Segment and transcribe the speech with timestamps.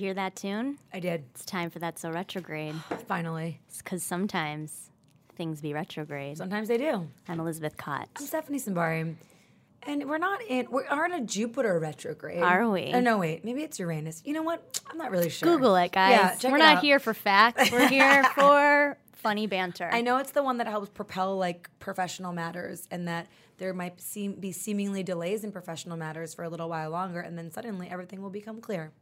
[0.00, 0.78] you hear that tune?
[0.92, 1.24] I did.
[1.34, 2.74] It's time for that so retrograde.
[3.06, 3.60] Finally.
[3.78, 4.90] Because sometimes
[5.36, 6.38] things be retrograde.
[6.38, 7.06] Sometimes they do.
[7.28, 8.08] I'm Elizabeth Kott.
[8.18, 9.14] I'm Stephanie Simbari.
[9.84, 12.42] And we're not in, we are in a Jupiter retrograde.
[12.42, 12.92] Are we?
[12.92, 13.44] Oh, no, wait.
[13.44, 14.22] Maybe it's Uranus.
[14.26, 14.80] You know what?
[14.90, 15.48] I'm not really sure.
[15.48, 16.42] Google it, guys.
[16.42, 16.82] Yeah, We're not out.
[16.82, 17.70] here for facts.
[17.70, 19.88] We're here for funny banter.
[19.90, 24.00] I know it's the one that helps propel like professional matters and that there might
[24.00, 27.88] seem, be seemingly delays in professional matters for a little while longer and then suddenly
[27.90, 28.92] everything will become clear.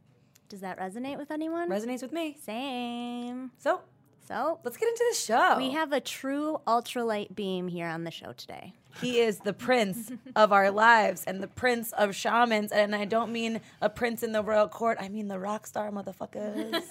[0.49, 1.69] Does that resonate with anyone?
[1.69, 2.35] Resonates with me.
[2.43, 3.51] Same.
[3.59, 3.81] So
[4.27, 5.57] So let's get into the show.
[5.57, 8.73] we have a true ultralight beam here on the show today.
[8.99, 12.71] He is the prince of our lives and the prince of shamans.
[12.71, 14.97] And I don't mean a prince in the royal court.
[14.99, 16.83] I mean the rock star motherfuckers.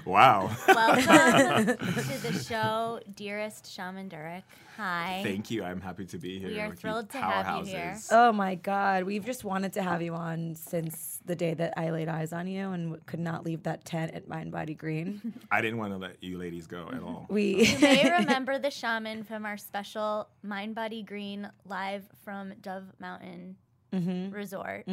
[0.04, 0.50] Wow.
[0.68, 4.42] Welcome to the show, dearest Shaman Durek.
[4.76, 5.20] Hi.
[5.24, 5.64] Thank you.
[5.64, 6.48] I'm happy to be here.
[6.48, 7.96] We are with you thrilled to have you here.
[8.10, 9.04] oh my God.
[9.04, 12.46] We've just wanted to have you on since the day that I laid eyes on
[12.46, 15.32] you and could not leave that tent at Mind Body Green.
[15.50, 17.26] I didn't want to let you ladies go at all.
[17.30, 17.64] We.
[17.66, 23.56] You may remember the shaman from our special Mind Body Green live from Dove Mountain
[23.92, 24.84] Resort.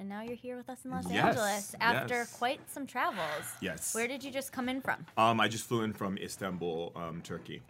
[0.00, 2.32] And now you're here with us in Los Yes, Angeles after yes.
[2.38, 3.26] quite some travels.
[3.60, 3.94] Yes.
[3.96, 5.04] Where did you just come in from?
[5.16, 7.62] Um, I just flew in from Istanbul, um, Turkey.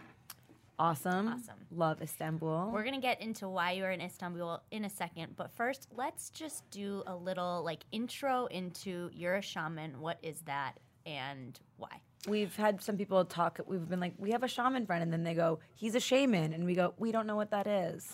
[0.79, 1.27] Awesome.
[1.27, 1.55] Awesome.
[1.71, 2.71] Love Istanbul.
[2.73, 6.29] We're gonna get into why you are in Istanbul in a second, but first, let's
[6.29, 9.99] just do a little like intro into you're a shaman.
[9.99, 12.01] What is that and why?
[12.27, 13.61] We've had some people talk.
[13.65, 16.51] We've been like, we have a shaman friend, and then they go, he's a shaman,
[16.51, 18.11] and we go, we don't know what that is.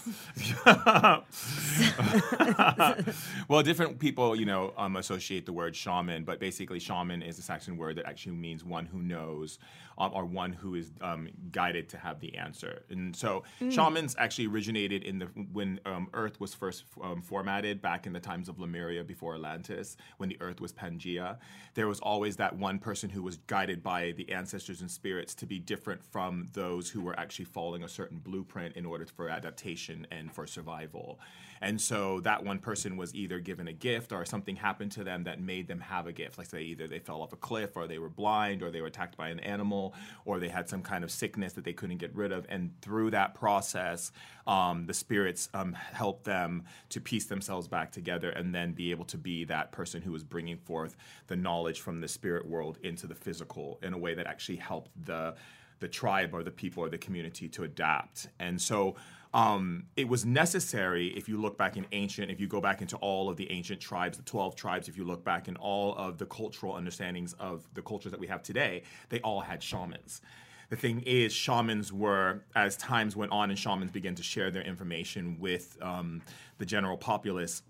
[3.47, 7.41] well, different people, you know, um, associate the word shaman, but basically, shaman is a
[7.41, 9.57] Saxon word that actually means one who knows
[9.97, 12.83] um, or one who is um, guided to have the answer.
[12.89, 18.05] And so, shamans actually originated in the when um, Earth was first um, formatted back
[18.05, 21.37] in the times of Lemuria before Atlantis, when the Earth was Pangea.
[21.73, 25.45] There was always that one person who was guided by the ancestors and spirits to
[25.45, 30.05] be different from those who were actually following a certain blueprint in order for adaptation
[30.11, 31.19] and for survival.
[31.61, 35.23] And so that one person was either given a gift or something happened to them
[35.23, 36.37] that made them have a gift.
[36.37, 38.87] Like say either they fell off a cliff or they were blind or they were
[38.87, 39.93] attacked by an animal
[40.25, 42.45] or they had some kind of sickness that they couldn't get rid of.
[42.49, 44.11] And through that process,
[44.47, 49.05] um, the spirits um, helped them to piece themselves back together and then be able
[49.05, 50.95] to be that person who was bringing forth
[51.27, 54.91] the knowledge from the spirit world into the physical in a way that actually helped
[55.05, 55.35] the
[55.79, 58.29] the tribe or the people or the community to adapt.
[58.39, 58.95] And so
[59.35, 62.95] um, it was necessary if you look back in ancient, if you go back into
[62.97, 66.17] all of the ancient tribes, the 12 tribes, if you look back in all of
[66.17, 70.21] the cultural understandings of the cultures that we have today, they all had shamans.
[70.69, 74.63] The thing is, shamans were, as times went on and shamans began to share their
[74.63, 76.21] information with um,
[76.57, 77.61] the general populace,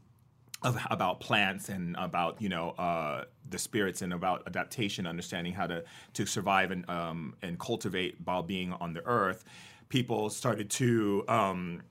[0.62, 5.68] of, about plants and about you know uh, the spirits and about adaptation, understanding how
[5.68, 5.84] to
[6.14, 9.46] to survive and um, and cultivate while being on the earth.
[9.90, 11.82] People started to um,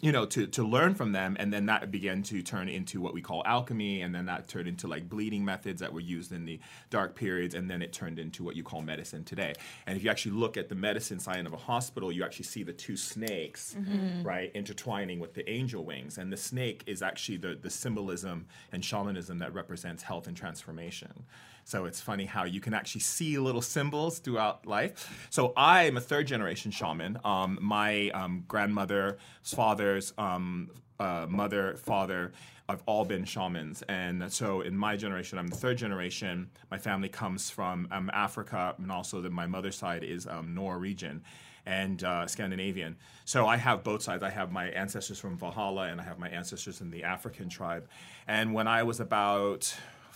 [0.00, 3.14] you know to to learn from them, and then that began to turn into what
[3.14, 6.44] we call alchemy, and then that turned into like bleeding methods that were used in
[6.44, 6.60] the
[6.90, 9.54] dark periods, and then it turned into what you call medicine today.
[9.86, 12.62] And if you actually look at the medicine sign of a hospital, you actually see
[12.62, 13.76] the two snakes
[14.22, 18.84] right intertwining with the angel wings, and the snake is actually the the symbolism and
[18.84, 21.24] shamanism that represents health and transformation.
[21.64, 25.26] So it's funny how you can actually see little symbols throughout life.
[25.30, 27.18] So I am a third generation shaman.
[27.24, 30.70] Um, my um, grandmother's father's um,
[31.00, 32.32] uh, mother, father
[32.68, 33.82] I've all been shamans.
[33.88, 36.50] And so in my generation, I'm the third generation.
[36.70, 41.22] My family comes from um, Africa, and also the, my mother's side is um, Norwegian
[41.66, 42.96] and uh, Scandinavian.
[43.24, 44.22] So I have both sides.
[44.22, 47.86] I have my ancestors from Valhalla, and I have my ancestors in the African tribe.
[48.26, 49.74] And when I was about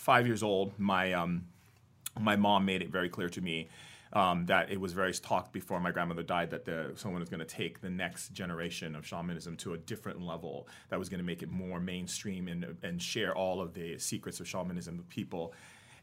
[0.09, 1.45] five years old, my um,
[2.19, 3.69] my mom made it very clear to me
[4.15, 7.47] um, that it was very talked before my grandmother died that the, someone was going
[7.47, 11.27] to take the next generation of shamanism to a different level that was going to
[11.27, 15.53] make it more mainstream and, and share all of the secrets of shamanism with people.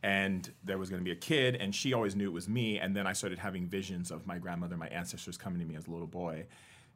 [0.04, 2.78] And there was going to be a kid, and she always knew it was me.
[2.78, 5.88] And then I started having visions of my grandmother, my ancestors coming to me as
[5.88, 6.46] a little boy.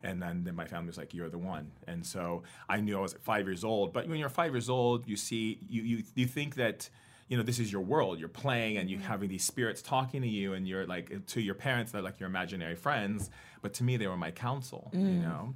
[0.02, 3.02] And then, then my family was like, "You're the one." And so I knew I
[3.02, 3.92] was five years old.
[3.92, 6.90] But when you're five years old, you see, you you, you think that
[7.28, 10.28] you know this is your world you're playing and you're having these spirits talking to
[10.28, 13.30] you and you're like to your parents they're like your imaginary friends
[13.62, 15.54] but to me they were my counsel you know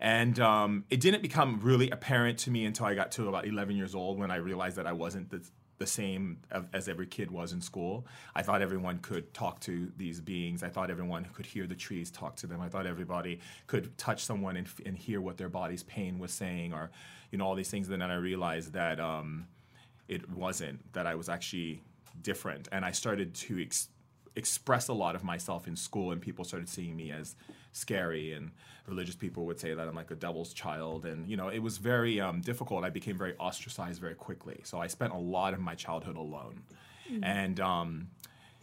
[0.00, 3.76] and um, it didn't become really apparent to me until i got to about 11
[3.76, 5.40] years old when i realized that i wasn't the,
[5.78, 6.38] the same
[6.72, 8.06] as every kid was in school.
[8.34, 10.62] I thought everyone could talk to these beings.
[10.62, 12.60] I thought everyone could hear the trees talk to them.
[12.60, 16.72] I thought everybody could touch someone and, and hear what their body's pain was saying
[16.72, 16.90] or
[17.30, 17.88] you know all these things.
[17.88, 19.46] And then i realized that um,
[20.08, 21.82] it wasn't, that I was actually
[22.22, 22.68] different.
[22.70, 23.88] And I started to ex-
[24.36, 27.34] express a lot of myself in school, and people started seeing me as
[27.74, 28.32] scary.
[28.32, 28.50] And
[28.86, 31.04] religious people would say that I'm like a devil's child.
[31.04, 32.84] And, you know, it was very um, difficult.
[32.84, 34.60] I became very ostracized very quickly.
[34.64, 36.62] So I spent a lot of my childhood alone.
[37.22, 38.08] And, um,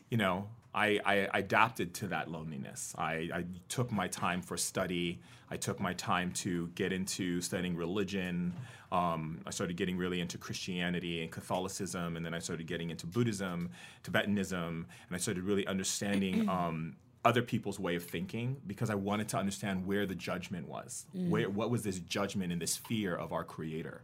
[0.10, 2.96] you know, I, I adapted to that loneliness.
[2.98, 5.22] I, I took my time for study.
[5.50, 8.54] I took my time to get into studying religion.
[8.92, 13.06] Um, I started getting really into Christianity and Catholicism, and then I started getting into
[13.06, 13.70] Buddhism,
[14.04, 19.30] Tibetanism, and I started really understanding um, other people's way of thinking because I wanted
[19.30, 21.06] to understand where the judgment was.
[21.16, 21.30] Mm.
[21.30, 24.02] Where what was this judgment and this fear of our Creator?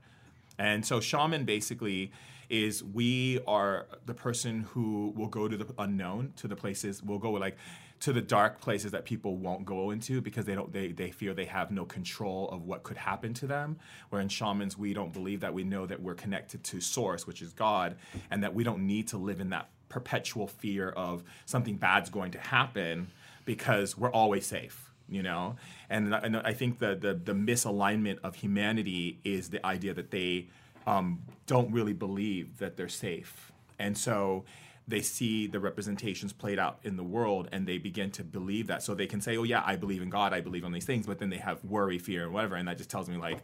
[0.60, 2.12] And so shaman basically
[2.50, 7.20] is we are the person who will go to the unknown, to the places, we'll
[7.20, 7.58] go like
[8.00, 11.34] to the dark places that people won't go into because they don't they, they fear
[11.34, 13.78] they have no control of what could happen to them.
[14.10, 17.42] Where in shamans we don't believe that we know that we're connected to source, which
[17.42, 17.96] is God,
[18.30, 22.32] and that we don't need to live in that perpetual fear of something bad's going
[22.32, 23.08] to happen
[23.46, 25.56] because we're always safe you know?
[25.90, 30.48] And, and i think the, the, the misalignment of humanity is the idea that they
[30.88, 33.52] um, don't really believe that they're safe.
[33.78, 34.46] And so
[34.88, 38.82] they see the representations played out in the world and they begin to believe that.
[38.82, 41.06] So they can say oh yeah i believe in god i believe in these things
[41.06, 43.40] but then they have worry fear and whatever and that just tells me like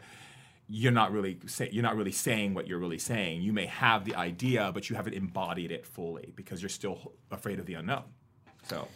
[0.76, 4.06] you're not really say, you're not really saying what you're really saying you may have
[4.06, 8.04] the idea but you haven't embodied it fully because you're still afraid of the unknown
[8.64, 8.88] so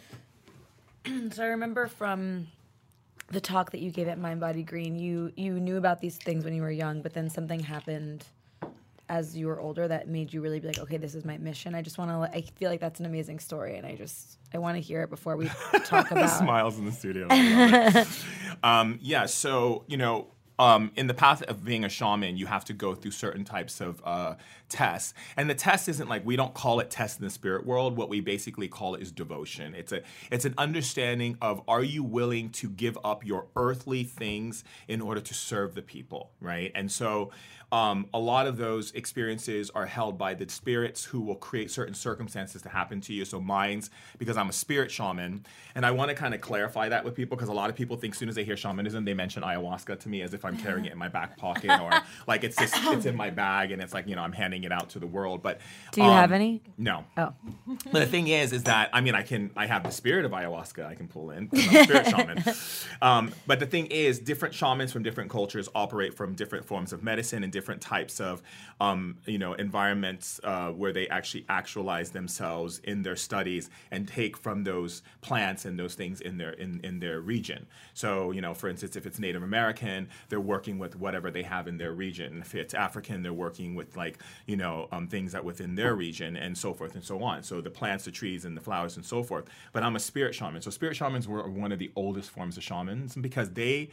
[1.32, 2.48] So I remember from
[3.30, 6.44] the talk that you gave at Mind Body Green, you you knew about these things
[6.44, 8.24] when you were young, but then something happened
[9.08, 11.74] as you were older that made you really be like, okay, this is my mission.
[11.74, 12.36] I just want to.
[12.36, 15.10] I feel like that's an amazing story, and I just I want to hear it
[15.10, 15.50] before we
[15.84, 16.28] talk about.
[16.30, 17.26] smiles in the studio.
[17.30, 18.08] I love it.
[18.62, 20.28] um, yeah, so you know,
[20.58, 23.80] um, in the path of being a shaman, you have to go through certain types
[23.80, 24.34] of uh,
[24.68, 27.96] tests, and the test isn't like we don't call it test in the spirit world.
[27.96, 29.74] What we basically call it is devotion.
[29.74, 34.64] It's a it's an understanding of are you willing to give up your earthly things
[34.86, 36.72] in order to serve the people, right?
[36.74, 37.30] And so.
[37.70, 41.92] Um, a lot of those experiences are held by the spirits who will create certain
[41.92, 43.26] circumstances to happen to you.
[43.26, 45.44] So mine's because I'm a spirit shaman,
[45.74, 47.98] and I want to kind of clarify that with people because a lot of people
[47.98, 50.56] think as soon as they hear shamanism, they mention ayahuasca to me as if I'm
[50.56, 51.90] carrying it in my back pocket or
[52.26, 54.72] like it's just it's in my bag and it's like you know I'm handing it
[54.72, 55.42] out to the world.
[55.42, 55.60] But
[55.92, 56.62] Do you have um, any?
[56.76, 57.04] No.
[57.16, 57.32] Oh,
[57.92, 60.32] But the thing is, is that I mean, I can I have the spirit of
[60.32, 61.48] ayahuasca I can pull in.
[61.52, 62.44] I'm a spirit shaman.
[63.02, 67.02] Um, but the thing is, different shamans from different cultures operate from different forms of
[67.02, 68.42] medicine and different types of
[68.80, 74.36] um, you know environments uh, where they actually actualize themselves in their studies and take
[74.36, 77.66] from those plants and those things in their in, in their region.
[77.94, 81.68] So you know, for instance, if it's Native American, they're working with whatever they have
[81.68, 82.40] in their region.
[82.40, 86.36] If it's African, they're working with like you know um, things that within their region
[86.36, 87.44] and so forth and so on.
[87.44, 89.44] So the plants, the trees, and the flowers and so forth.
[89.72, 90.62] But I'm a spirit shaman.
[90.62, 93.90] So spirit shamans were one of the oldest forms of shamans because they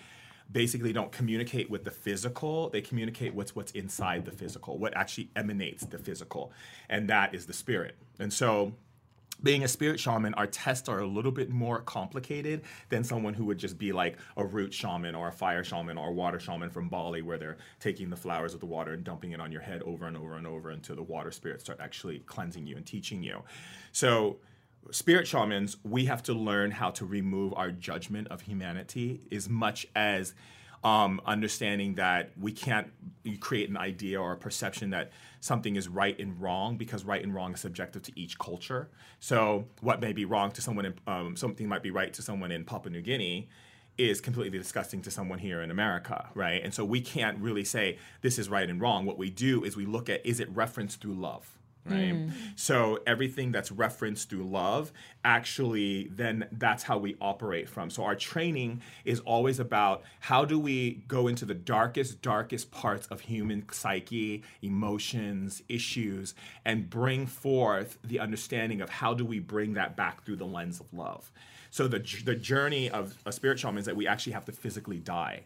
[0.52, 5.28] basically don't communicate with the physical they communicate with what's inside the physical what actually
[5.36, 6.52] emanates the physical
[6.88, 8.72] and that is the spirit and so
[9.44, 13.46] being a spirit shaman, our tests are a little bit more complicated than someone who
[13.46, 16.70] would just be like a root shaman or a fire shaman or a water shaman
[16.70, 19.62] from Bali, where they're taking the flowers of the water and dumping it on your
[19.62, 22.86] head over and over and over until the water spirits start actually cleansing you and
[22.86, 23.44] teaching you.
[23.92, 24.38] So,
[24.92, 29.88] spirit shamans, we have to learn how to remove our judgment of humanity as much
[29.96, 30.34] as
[30.86, 32.88] um, understanding that we can't
[33.40, 37.34] create an idea or a perception that something is right and wrong because right and
[37.34, 38.88] wrong is subjective to each culture.
[39.20, 42.52] So what may be wrong to someone, in, um, something might be right to someone
[42.52, 43.50] in Papua New Guinea
[43.98, 46.64] is completely disgusting to someone here in America, right?
[46.64, 49.06] And so we can't really say this is right and wrong.
[49.06, 51.55] What we do is we look at is it referenced through love?
[51.86, 52.12] Right?
[52.12, 52.30] Hmm.
[52.56, 54.92] So everything that's referenced through love,
[55.24, 57.90] actually, then that's how we operate from.
[57.90, 63.08] So our training is always about how do we go into the darkest, darkest parts
[63.08, 69.74] of human psyche, emotions, issues, and bring forth the understanding of how do we bring
[69.74, 71.32] that back through the lens of love.
[71.70, 74.98] So the the journey of a spirit shaman is that we actually have to physically
[74.98, 75.44] die.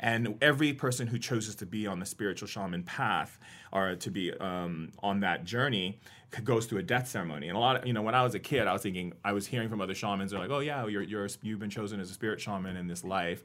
[0.00, 3.38] And every person who chooses to be on the spiritual shaman path
[3.72, 5.98] or to be um, on that journey
[6.44, 7.48] goes through a death ceremony.
[7.48, 9.32] And a lot of, you know, when I was a kid, I was thinking, I
[9.32, 12.10] was hearing from other shamans, they're like, oh, yeah, you're, you're, you've been chosen as
[12.10, 13.42] a spirit shaman in this life.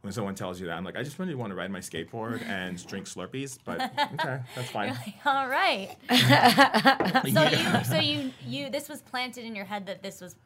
[0.00, 2.42] When someone tells you that, I'm like, I just really want to ride my skateboard
[2.46, 3.80] and drink Slurpees, but
[4.20, 4.94] okay, that's fine.
[5.24, 5.96] All right.
[7.32, 10.36] so you, so you, you, this was planted in your head that this was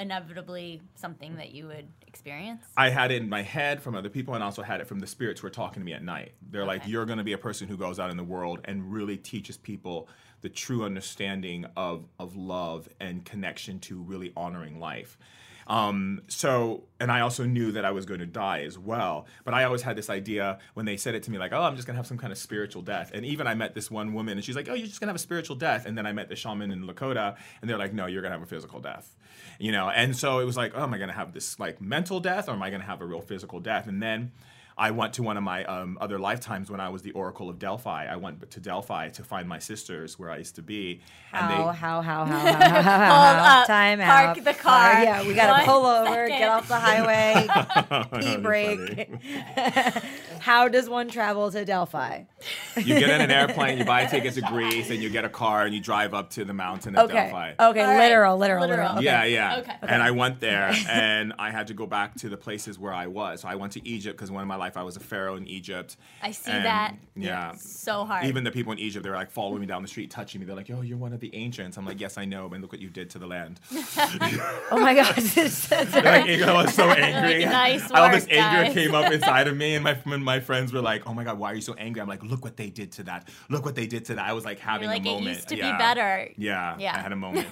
[0.00, 2.64] inevitably something that you would experience?
[2.76, 5.06] I had it in my head from other people, and also had it from the
[5.06, 6.32] spirits who were talking to me at night.
[6.50, 8.92] They're like, "You're going to be a person who goes out in the world and
[8.92, 10.08] really teaches people
[10.40, 15.18] the true understanding of of love and connection to really honoring life."
[15.70, 19.26] Um, so, and I also knew that I was going to die as well.
[19.44, 21.76] But I always had this idea when they said it to me, like, "Oh, I'm
[21.76, 24.12] just going to have some kind of spiritual death." And even I met this one
[24.12, 26.06] woman, and she's like, "Oh, you're just going to have a spiritual death." And then
[26.06, 28.50] I met the shaman in Lakota, and they're like, "No, you're going to have a
[28.50, 29.14] physical death."
[29.60, 31.80] You know, and so it was like, "Oh, am I going to have this like
[31.80, 34.32] mental death, or am I going to have a real physical death?" And then
[34.80, 37.58] I went to one of my um, other lifetimes when I was the Oracle of
[37.58, 38.06] Delphi.
[38.06, 41.02] I went to Delphi to find my sisters where I used to be.
[41.30, 44.92] How, they, how, how, how, how, how, how, Hold how, up, time park the car.
[44.92, 46.38] Uh, yeah, we gotta pull over, second.
[46.38, 49.10] get off the highway, pee break.
[50.38, 52.22] how does one travel to Delphi?
[52.76, 55.28] you get in an airplane, you buy a ticket to Greece, and you get a
[55.28, 57.52] car and you drive up to the mountain of Okay, Delphi.
[57.52, 57.98] okay, All right.
[57.98, 58.94] literal, literal, Literal.
[58.94, 58.98] literal.
[58.98, 59.04] Okay.
[59.04, 59.58] Yeah, yeah.
[59.58, 59.74] Okay.
[59.82, 63.06] And I went there and I had to go back to the places where I
[63.08, 63.42] was.
[63.42, 65.46] So I went to Egypt because one of my life I was a pharaoh in
[65.46, 65.96] Egypt.
[66.22, 66.94] I see And, that.
[67.14, 67.52] Yeah.
[67.56, 68.26] So hard.
[68.26, 70.46] Even the people in Egypt, they were like following me down the street, touching me.
[70.46, 72.72] They're like, "Yo, you're one of the ancients." I'm like, "Yes, I know, and look
[72.72, 73.60] what you did to the land."
[74.72, 75.36] Oh my gosh,
[75.70, 76.04] like,
[76.42, 77.44] I was so angry.
[77.44, 80.72] "Nice All this anger guys." came up inside of me, and my and my friends
[80.72, 82.70] were like, "Oh my god, why are you so angry?" I'm like, "Look what they
[82.70, 83.28] did to that.
[83.48, 85.56] Look what they did to that." I was like having like, a "It used to
[85.56, 86.94] be better." Yeah, Yeah.
[86.96, 87.46] I had a moment.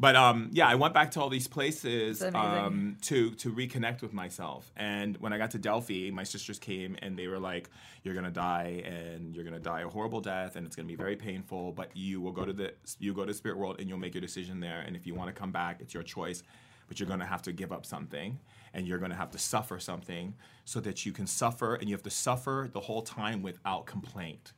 [0.00, 4.14] But um, yeah, I went back to all these places um, to to reconnect with
[4.14, 4.72] myself.
[4.76, 7.68] And when I got to Delphi, my sisters came and they were like,
[8.02, 11.16] "You're gonna die, and you're gonna die a horrible death, and it's gonna be very
[11.16, 11.72] painful.
[11.72, 14.22] But you will go to the you go to spirit world, and you'll make your
[14.22, 14.80] decision there.
[14.80, 16.42] And if you want to come back, it's your choice.
[16.88, 18.40] But you're gonna have to give up something."
[18.72, 20.32] And you're going to have to suffer something
[20.64, 24.52] so that you can suffer, and you have to suffer the whole time without complaint.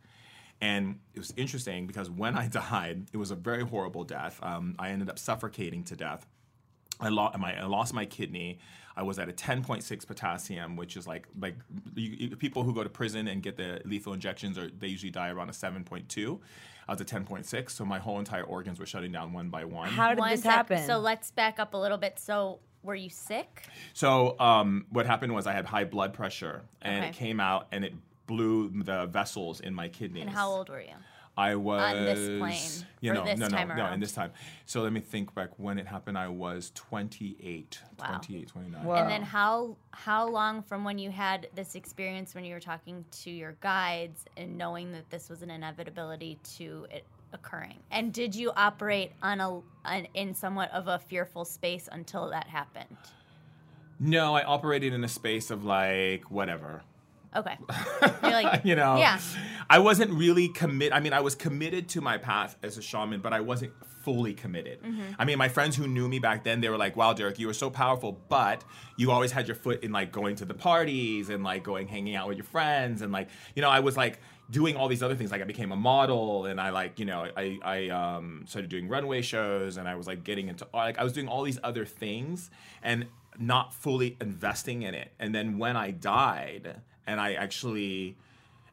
[0.63, 4.39] And it was interesting because when I died, it was a very horrible death.
[4.43, 6.27] Um, I ended up suffocating to death.
[7.01, 8.61] I, lo- my, I lost my kidney.
[8.97, 11.57] I was at a 10.6 potassium, which is like like
[11.97, 15.11] you, you- people who go to prison and get the lethal injections, or they usually
[15.11, 16.39] die around a 7.2.
[16.89, 19.89] I was at 10.6, so my whole entire organs were shutting down one by one.
[19.89, 20.87] How did One this sec- happen?
[20.87, 22.19] So let's back up a little bit.
[22.19, 23.63] So were you sick?
[23.95, 27.85] So um, what happened was I had high blood pressure, and it came out and
[27.85, 27.95] it
[28.27, 30.23] blew the vessels in my kidneys.
[30.23, 30.95] And how old were you?
[31.37, 33.95] I was on this plane, You or know, this no, no, time no, around?
[33.95, 34.33] in this time.
[34.67, 36.19] So let me think back when it happened.
[36.19, 38.07] I was 28, Wow.
[38.07, 38.85] 28, 29.
[38.85, 38.95] Whoa.
[38.97, 43.05] And then how how long from when you had this experience when you were talking
[43.23, 47.79] to your guides and knowing that this was an inevitability to it occurring?
[47.91, 52.47] And did you operate on a on, in somewhat of a fearful space until that
[52.47, 52.97] happened?
[53.99, 56.83] No, I operated in a space of like whatever.
[57.35, 57.57] Okay.
[58.23, 59.21] Like, you know, Yeah.
[59.69, 60.93] I wasn't really commit.
[60.93, 63.73] I mean, I was committed to my path as a shaman, but I wasn't
[64.03, 64.83] fully committed.
[64.83, 65.15] Mm-hmm.
[65.19, 67.47] I mean, my friends who knew me back then, they were like, "Wow, Durek, you
[67.47, 68.65] were so powerful, but
[68.97, 72.17] you always had your foot in like going to the parties and like going hanging
[72.17, 74.19] out with your friends and like, you know, I was like."
[74.51, 77.27] doing all these other things like i became a model and i like you know
[77.37, 81.05] i i um, started doing runway shows and i was like getting into like i
[81.05, 82.51] was doing all these other things
[82.83, 83.07] and
[83.39, 88.17] not fully investing in it and then when i died and i actually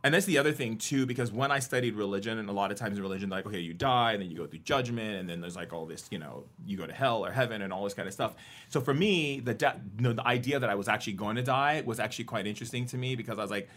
[0.04, 2.78] and that's the other thing too because when i studied religion and a lot of
[2.78, 5.42] times in religion like okay you die and then you go through judgment and then
[5.42, 7.94] there's like all this you know you go to hell or heaven and all this
[7.94, 8.36] kind of stuff.
[8.70, 11.84] So for me the de- no, the idea that i was actually going to die
[11.86, 13.70] was actually quite interesting to me because i was like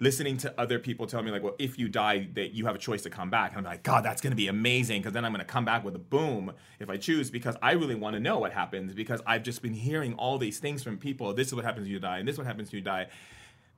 [0.00, 2.78] listening to other people tell me like well if you die that you have a
[2.78, 3.50] choice to come back.
[3.50, 5.64] And i'm like god that's going to be amazing because then i'm going to come
[5.64, 8.94] back with a boom if i choose because i really want to know what happens
[8.94, 11.32] because i've just been hearing all these things from people.
[11.34, 13.06] This is what happens when you die and this is what happens when you die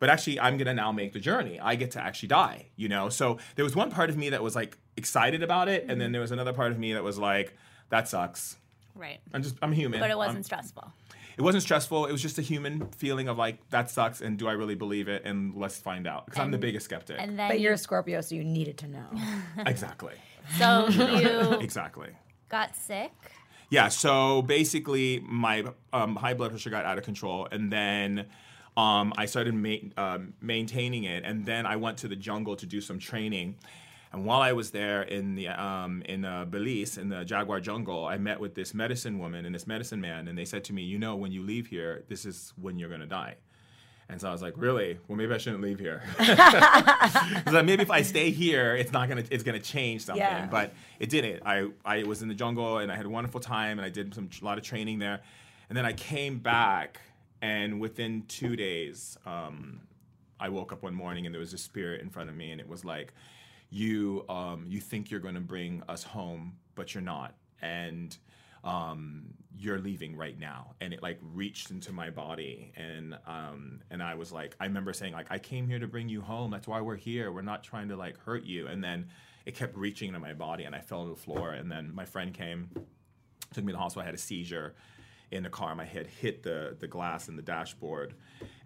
[0.01, 2.89] but actually i'm going to now make the journey i get to actually die you
[2.89, 6.01] know so there was one part of me that was like excited about it and
[6.01, 7.57] then there was another part of me that was like
[7.91, 8.57] that sucks
[8.95, 9.21] right.
[9.33, 10.93] i'm just i'm human But it wasn't I'm- stressful.
[11.39, 12.07] it wasn't stressful.
[12.07, 15.09] It was just a human feeling of like that sucks, and do I really believe
[15.09, 15.23] it?
[15.25, 17.17] And let's find out because I'm the biggest skeptic.
[17.19, 19.07] And then but you're a Scorpio, so you needed to know.
[19.67, 20.15] exactly,
[20.59, 22.11] so you exactly.
[22.51, 23.13] got sick.
[23.71, 23.89] Yeah.
[23.89, 25.65] So basically, my
[25.95, 28.27] um, high blood pressure got out of control, and then
[28.81, 32.67] um, I started ma- um, maintaining it, and then I went to the jungle to
[32.67, 33.57] do some training.
[34.13, 38.07] And while I was there in the um, in uh, Belize in the Jaguar jungle,
[38.07, 40.83] I met with this medicine woman and this medicine man, and they said to me,
[40.83, 43.37] "You know, when you leave here, this is when you're gonna die."
[44.09, 44.99] And so I was like, "Really?
[45.07, 46.03] Well, maybe I shouldn't leave here.
[46.19, 50.47] like, maybe if I stay here, it's not gonna it's gonna change something." Yeah.
[50.47, 51.43] But it didn't.
[51.45, 54.13] I I was in the jungle and I had a wonderful time and I did
[54.15, 55.21] some a lot of training there,
[55.69, 57.01] and then I came back
[57.43, 59.81] and within two days, um,
[60.39, 62.61] I woke up one morning and there was a spirit in front of me and
[62.61, 63.13] it was like,
[63.71, 68.17] "You um, you think you're gonna bring us home, but you're not." And
[68.65, 70.75] um, you're leaving right now.
[70.81, 74.93] And it like reached into my body and um and i was like i remember
[74.93, 76.51] saying like i came here to bring you home.
[76.51, 77.31] That's why we're here.
[77.31, 78.67] We're not trying to like hurt you.
[78.67, 79.09] And then
[79.47, 81.53] it kept reaching into my body and i fell on the floor.
[81.53, 82.71] And then my friend came
[83.53, 84.03] took me to the hospital.
[84.03, 84.75] I had a seizure
[85.31, 88.15] in the car my head hit the the glass in the dashboard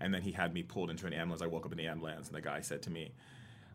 [0.01, 2.29] and then he had me pulled into an ambulance i woke up in the ambulance
[2.29, 3.13] and the guy said to me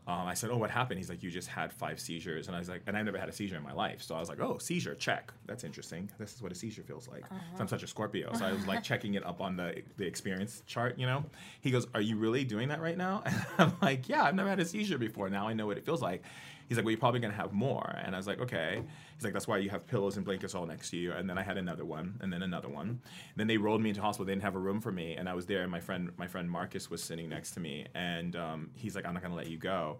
[0.06, 2.58] um, I said, "Oh, what happened?" He's like, "You just had five seizures," and I
[2.58, 4.40] was like, "And I never had a seizure in my life." So I was like,
[4.40, 5.32] "Oh, seizure, check.
[5.46, 6.10] That's interesting.
[6.18, 7.38] This is what a seizure feels like." Uh-huh.
[7.54, 10.06] So I'm such a Scorpio, so I was like checking it up on the the
[10.06, 10.98] experience chart.
[10.98, 11.24] You know,
[11.60, 14.48] he goes, "Are you really doing that right now?" And I'm like, "Yeah, I've never
[14.48, 15.28] had a seizure before.
[15.28, 16.22] Now I know what it feels like."
[16.66, 17.96] He's like, well, you're probably gonna have more.
[18.04, 18.84] And I was like, okay.
[19.20, 21.12] He's like, that's why you have pillows and blankets all next to you.
[21.12, 22.88] And then I had another one, and then another one.
[22.88, 23.00] And
[23.36, 24.24] then they rolled me into hospital.
[24.24, 25.60] They didn't have a room for me, and I was there.
[25.60, 29.04] And my friend, my friend Marcus, was sitting next to me, and um, he's like,
[29.04, 29.98] I'm not gonna let you go.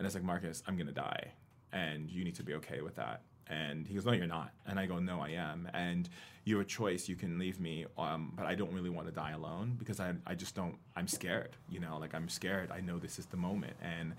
[0.00, 1.30] And I was like, Marcus, I'm gonna die,
[1.72, 3.22] and you need to be okay with that.
[3.46, 4.52] And he goes, No, you're not.
[4.66, 5.70] And I go, No, I am.
[5.72, 6.08] And
[6.42, 7.08] you have a choice.
[7.08, 10.12] You can leave me, um, but I don't really want to die alone because I,
[10.26, 10.74] I just don't.
[10.96, 11.56] I'm scared.
[11.68, 12.72] You know, like I'm scared.
[12.72, 14.14] I know this is the moment, and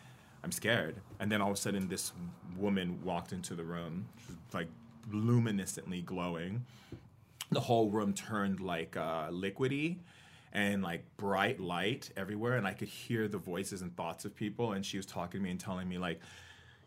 [0.48, 1.02] I'm scared.
[1.20, 2.14] And then all of a sudden, this
[2.56, 4.08] woman walked into the room,
[4.54, 4.70] like
[5.12, 6.66] luminescently glowing.
[7.52, 9.98] The whole room turned like uh, liquidy
[10.54, 12.56] and like bright light everywhere.
[12.56, 14.72] And i could hear the voices and thoughts of people.
[14.72, 16.22] And she was talking to me and telling me like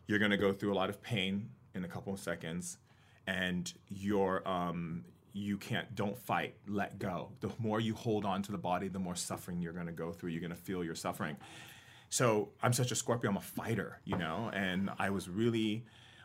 [0.06, 2.78] you're going to go through a lot of pain in a couple of seconds.
[3.26, 6.54] And you're um you can't don't fight.
[6.66, 7.28] Let go.
[7.40, 10.12] The more you hold on to the body the more suffering you're going to go
[10.12, 10.30] through.
[10.30, 11.36] You're going to feel your suffering
[12.10, 15.82] so i'm such a scorpio i'm a fighter you know and i was really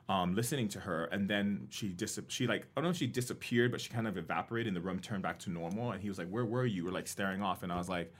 [0.07, 3.07] um, listening to her, and then she dis- she like I don't know if she
[3.07, 5.91] disappeared, but she kind of evaporated, and the room turned back to normal.
[5.91, 8.13] And he was like, "Where were you?" We're like staring off, and I was like,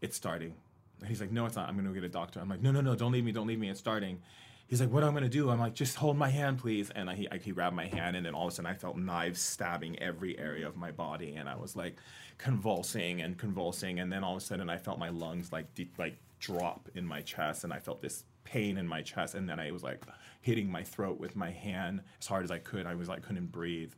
[0.00, 0.54] "It's starting."
[1.00, 1.68] And he's like, "No, it's not.
[1.68, 3.48] I'm gonna go get a doctor." I'm like, "No, no, no, don't leave me, don't
[3.48, 3.68] leave me.
[3.70, 4.20] It's starting."
[4.68, 7.10] He's like, "What am I gonna do?" I'm like, "Just hold my hand, please." And
[7.10, 8.96] I, he, I, he grabbed my hand, and then all of a sudden, I felt
[8.96, 11.96] knives stabbing every area of my body, and I was like
[12.38, 15.94] convulsing and convulsing, and then all of a sudden, I felt my lungs like deep,
[15.98, 19.60] like drop in my chest, and I felt this pain in my chest, and then
[19.60, 20.02] I was like
[20.40, 22.86] hitting my throat with my hand as hard as I could.
[22.86, 23.92] I was like couldn't breathe,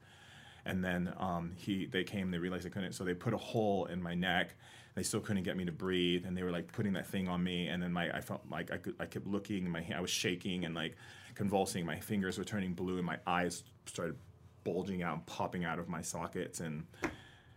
[0.67, 2.31] and then um, he they came.
[2.31, 4.55] They realized I couldn't, so they put a hole in my neck.
[4.95, 7.43] They still couldn't get me to breathe, and they were like putting that thing on
[7.43, 7.69] me.
[7.69, 9.71] And then my I felt like I could I kept looking.
[9.71, 10.97] My hand I was shaking and like
[11.35, 11.87] convulsing.
[11.87, 14.17] My fingers were turning blue, and my eyes started
[14.65, 16.85] bulging out and popping out of my sockets and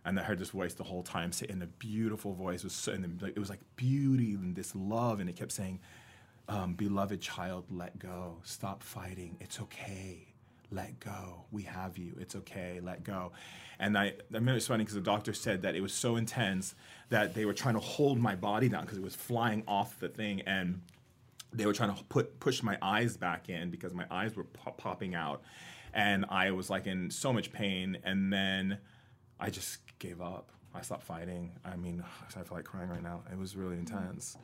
[0.06, 2.92] and I heard this voice the whole time say, and the beautiful voice was, so,
[2.92, 5.80] and the, it was like beauty and this love, and it kept saying,
[6.48, 8.38] um, beloved child, let go.
[8.44, 9.38] Stop fighting.
[9.40, 10.28] It's okay.
[10.72, 11.46] Let go.
[11.52, 12.16] We have you.
[12.20, 12.80] It's okay.
[12.84, 13.32] Let go.
[13.80, 16.16] And I, I remember it was funny because the doctor said that it was so
[16.16, 16.76] intense
[17.10, 20.10] that they were trying to hold my body down because it was flying off the
[20.10, 20.82] thing, and
[21.52, 24.78] they were trying to put push my eyes back in because my eyes were pop-
[24.78, 25.42] popping out,
[25.94, 27.98] and I was like in so much pain.
[28.04, 28.78] And then
[29.40, 30.52] I just gave up.
[30.74, 31.52] I stopped fighting.
[31.64, 33.24] I mean, I feel like crying right now.
[33.32, 34.38] It was really intense.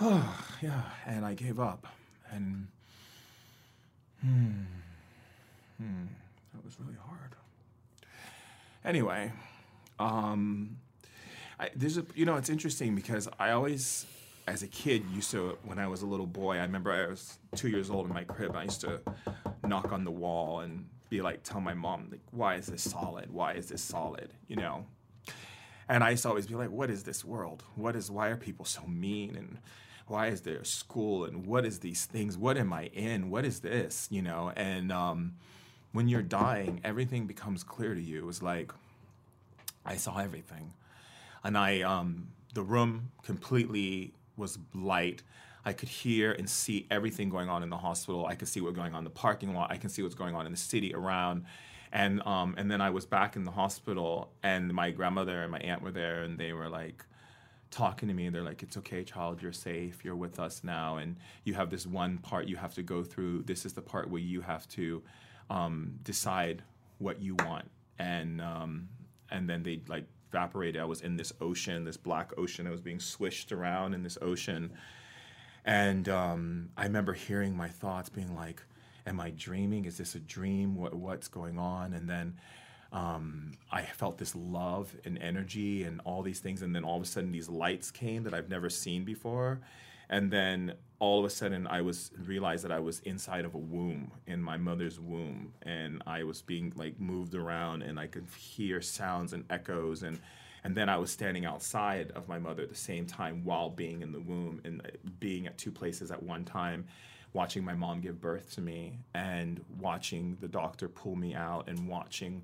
[0.00, 1.86] Oh, yeah, and I gave up.
[2.30, 2.68] And
[4.22, 4.62] hmm,
[5.78, 6.04] hmm,
[6.54, 7.34] that was really hard.
[8.84, 9.32] Anyway,
[9.98, 10.76] um,
[11.58, 14.06] I, there's a you know it's interesting because I always,
[14.46, 16.56] as a kid, used to when I was a little boy.
[16.56, 18.54] I remember I was two years old in my crib.
[18.54, 19.00] I used to
[19.66, 23.30] knock on the wall and be like, tell my mom like, why is this solid?
[23.30, 24.32] Why is this solid?
[24.48, 24.86] You know.
[25.88, 27.64] And I used to always be like, what is this world?
[27.74, 29.34] What is why are people so mean?
[29.36, 29.58] And
[30.06, 31.24] why is there school?
[31.24, 32.38] And what is these things?
[32.38, 33.28] What am i in?
[33.28, 34.06] What is this?
[34.10, 34.52] You know?
[34.56, 35.34] And um,
[35.92, 38.18] when you're dying everything becomes clear to you.
[38.18, 38.72] It was like
[39.84, 40.72] i saw everything.
[41.42, 45.22] And i um, the room completely was light
[45.64, 48.26] i could hear and see everything going on in the hospital.
[48.26, 49.70] I could see what's going on in the parking lot.
[49.70, 51.44] I can see what's going on in the city around.
[51.92, 55.58] And um, and then i was back in the hospital and my grandmother and my
[55.58, 57.04] aunt were there and they were like
[57.70, 58.28] talking to me.
[58.28, 59.42] They're like it's okay child.
[59.42, 60.04] You're safe.
[60.04, 63.42] You're with us now and you have this one part you have to go through.
[63.42, 65.02] This is the part where you have to
[65.48, 66.62] um, decide
[66.98, 67.68] what you want.
[67.98, 68.88] And um,
[69.30, 70.80] and then they like evaporated.
[70.80, 72.66] I was in this ocean this black ocean.
[72.66, 74.72] I was being swished around in this ocean
[75.64, 78.62] and um, i remember hearing my thoughts being like
[79.06, 82.34] am i dreaming is this a dream what, what's going on and then
[82.92, 86.62] um, I felt this love and energy and all these things.
[86.62, 89.60] And then all of a sudden, these lights came that I've never seen before.
[90.08, 93.58] And then all of a sudden, I was realized that I was inside of a
[93.58, 98.26] womb in my mother's womb, and I was being like moved around, and I could
[98.36, 100.20] hear sounds and echoes, and
[100.64, 104.02] and then I was standing outside of my mother at the same time while being
[104.02, 106.86] in the womb and uh, being at two places at one time
[107.32, 111.88] watching my mom give birth to me and watching the doctor pull me out and
[111.88, 112.42] watching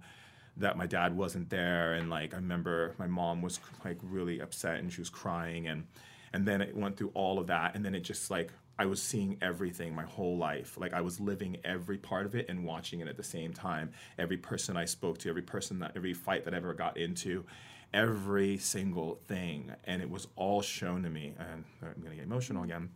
[0.56, 1.94] that my dad wasn't there.
[1.94, 5.86] And like I remember my mom was like really upset and she was crying and
[6.32, 7.74] and then it went through all of that.
[7.74, 10.76] And then it just like I was seeing everything my whole life.
[10.78, 13.92] Like I was living every part of it and watching it at the same time.
[14.18, 17.46] Every person I spoke to, every person that every fight that I ever got into,
[17.94, 19.72] every single thing.
[19.84, 21.34] And it was all shown to me.
[21.38, 22.90] And I'm gonna get emotional again.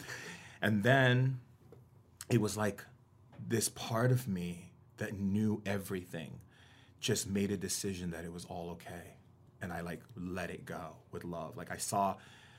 [0.61, 1.40] And then
[2.29, 2.85] it was like
[3.49, 6.40] this part of me that knew everything
[7.01, 9.14] just made a decision that it was all okay.
[9.62, 11.57] And I like let it go with love.
[11.57, 12.16] Like I saw,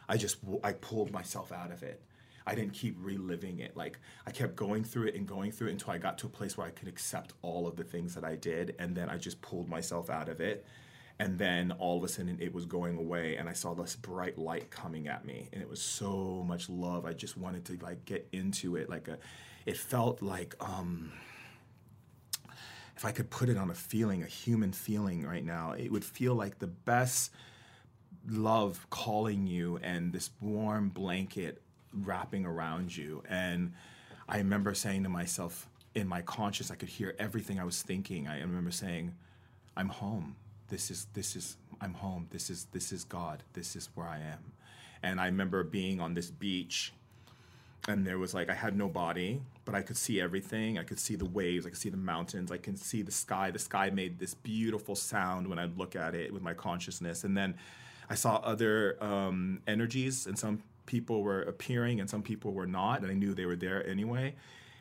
[0.10, 2.02] I just, I pulled myself out of it
[2.46, 3.76] I didn't keep reliving it.
[3.78, 6.30] Like I kept going through it and going through it until I got to a
[6.30, 9.18] place where I could accept all of the things that I did, and then I
[9.18, 10.66] just pulled myself out of it.
[11.20, 14.40] And then all of a sudden it was going away, and I saw this bright
[14.40, 17.06] light coming at me, and it was so much love.
[17.06, 18.90] I just wanted to like get into it.
[18.90, 19.20] Like a,
[19.66, 21.12] it felt like um,
[22.98, 26.06] if I could put it on a feeling, a human feeling right now, it would
[26.06, 27.32] feel like the best
[28.28, 31.62] love calling you and this warm blanket
[31.94, 33.24] wrapping around you.
[33.30, 33.74] And
[34.28, 38.28] I remember saying to myself, in my conscious, I could hear everything I was thinking.
[38.28, 39.14] I remember saying,
[39.76, 40.36] "I'm home.
[40.70, 42.28] This is this is I'm home.
[42.30, 43.44] This is this is God.
[43.54, 44.54] This is where I am."
[45.04, 46.94] And I remember being on this beach,
[47.88, 50.78] and there was like I had no body, but I could see everything.
[50.80, 51.66] I could see the waves.
[51.66, 52.52] I could see the mountains.
[52.52, 53.52] I can see the sky.
[53.52, 57.36] The sky made this beautiful sound when I'd look at it with my consciousness, and
[57.36, 57.56] then.
[58.10, 63.02] I saw other um, energies and some people were appearing and some people were not,
[63.02, 64.36] and I knew they were there anyway.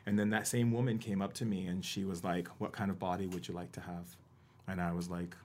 [0.05, 2.91] And then that same woman came up to me and she was like, What kind
[2.91, 4.17] of body would you like to have?
[4.67, 5.37] And I was like,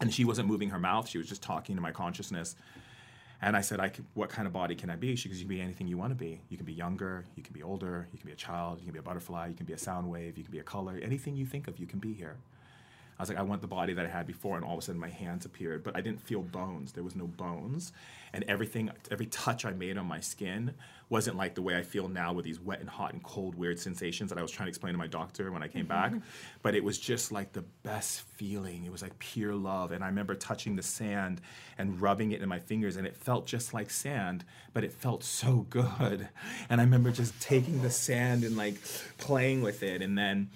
[0.00, 2.56] and she wasn't moving her mouth, she was just talking to my consciousness.
[3.40, 5.14] And I said, I can, What kind of body can I be?
[5.14, 6.40] She goes, You can be anything you want to be.
[6.48, 8.92] You can be younger, you can be older, you can be a child, you can
[8.92, 10.98] be a butterfly, you can be a sound wave, you can be a color.
[11.00, 12.36] Anything you think of, you can be here.
[13.18, 14.82] I was like, I want the body that I had before, and all of a
[14.82, 16.92] sudden my hands appeared, but I didn't feel bones.
[16.92, 17.92] There was no bones,
[18.32, 20.74] and everything, every touch I made on my skin
[21.12, 23.78] wasn't like the way I feel now with these wet and hot and cold, weird
[23.78, 26.10] sensations that I was trying to explain to my doctor when I came back.
[26.10, 26.20] Mm-hmm.
[26.62, 28.86] But it was just like the best feeling.
[28.86, 31.42] It was like pure love, and I remember touching the sand
[31.76, 35.22] and rubbing it in my fingers, and it felt just like sand, but it felt
[35.22, 36.28] so good.
[36.68, 38.76] And I remember just taking the sand and like
[39.18, 40.48] playing with it, and then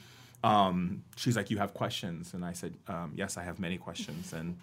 [0.44, 4.32] um, she's like, "You have questions," and I said, um, "Yes, I have many questions."
[4.32, 4.56] And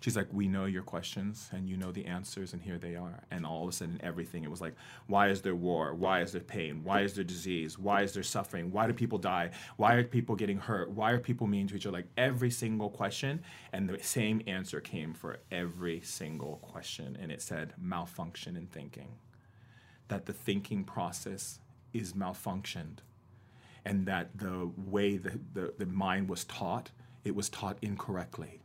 [0.00, 3.22] she's like, "We know your questions, and you know the answers, and here they are."
[3.30, 4.74] And all of a sudden, everything it was like,
[5.06, 5.94] "Why is there war?
[5.94, 6.82] Why is there pain?
[6.84, 7.78] Why is there disease?
[7.78, 8.72] Why is there suffering?
[8.72, 9.50] Why do people die?
[9.76, 10.90] Why are people getting hurt?
[10.90, 14.80] Why are people mean to each other?" Like every single question, and the same answer
[14.80, 19.18] came for every single question, and it said malfunction in thinking.
[20.08, 21.60] That the thinking process
[21.94, 22.98] is malfunctioned
[23.84, 26.90] and that the way the, the, the mind was taught,
[27.24, 28.60] it was taught incorrectly.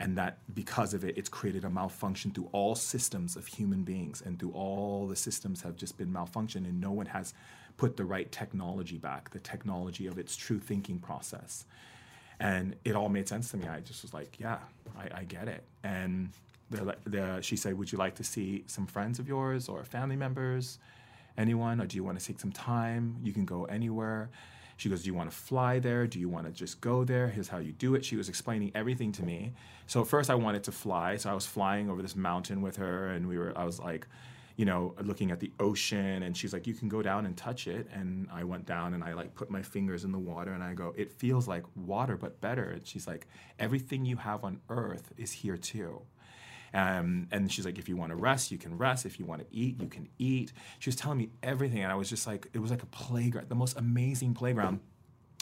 [0.00, 4.22] And that because of it, it's created a malfunction through all systems of human beings,
[4.24, 7.34] and through all the systems have just been malfunctioned, and no one has
[7.76, 11.64] put the right technology back, the technology of its true thinking process.
[12.38, 13.66] And it all made sense to me.
[13.66, 14.58] I just was like, yeah,
[14.96, 15.64] I, I get it.
[15.82, 16.30] And
[16.70, 20.16] the, the, she said, Would you like to see some friends of yours or family
[20.16, 20.78] members?
[21.38, 23.16] Anyone or do you want to take some time?
[23.22, 24.30] You can go anywhere.
[24.76, 26.06] She goes, Do you want to fly there?
[26.06, 27.28] Do you want to just go there?
[27.28, 28.04] Here's how you do it.
[28.04, 29.52] She was explaining everything to me.
[29.86, 31.16] So first I wanted to fly.
[31.16, 34.06] So I was flying over this mountain with her and we were I was like,
[34.56, 37.66] you know, looking at the ocean and she's like, You can go down and touch
[37.66, 37.88] it.
[37.92, 40.74] And I went down and I like put my fingers in the water and I
[40.74, 42.70] go, It feels like water, but better.
[42.70, 43.26] And she's like,
[43.58, 46.02] Everything you have on earth is here too.
[46.74, 49.06] Um, and she's like, if you want to rest, you can rest.
[49.06, 50.52] If you want to eat, you can eat.
[50.78, 53.48] She was telling me everything, and I was just like, it was like a playground,
[53.48, 54.80] the most amazing playground.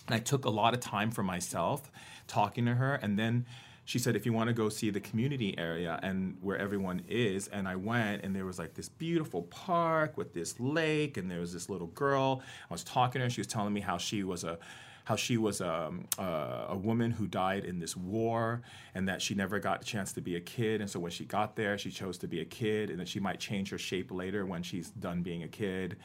[0.07, 1.91] And I took a lot of time for myself
[2.27, 3.47] talking to her, and then
[3.85, 7.47] she said, if you want to go see the community area and where everyone is,
[7.47, 11.39] and I went, and there was like this beautiful park with this lake, and there
[11.39, 12.43] was this little girl.
[12.69, 13.31] I was talking to her.
[13.31, 14.59] She was telling me how she was a
[15.07, 18.61] how she was um, uh, a woman who died in this war
[18.93, 20.81] and that she never got a chance to be a kid.
[20.81, 23.21] And so when she got there, she chose to be a kid and that she
[23.21, 25.97] might change her shape later when she's done being a kid.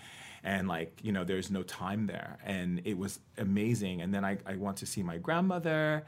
[0.44, 2.38] And like, you know, there's no time there.
[2.46, 4.04] And it was amazing.
[4.04, 6.06] And then I, I went to see my grandmother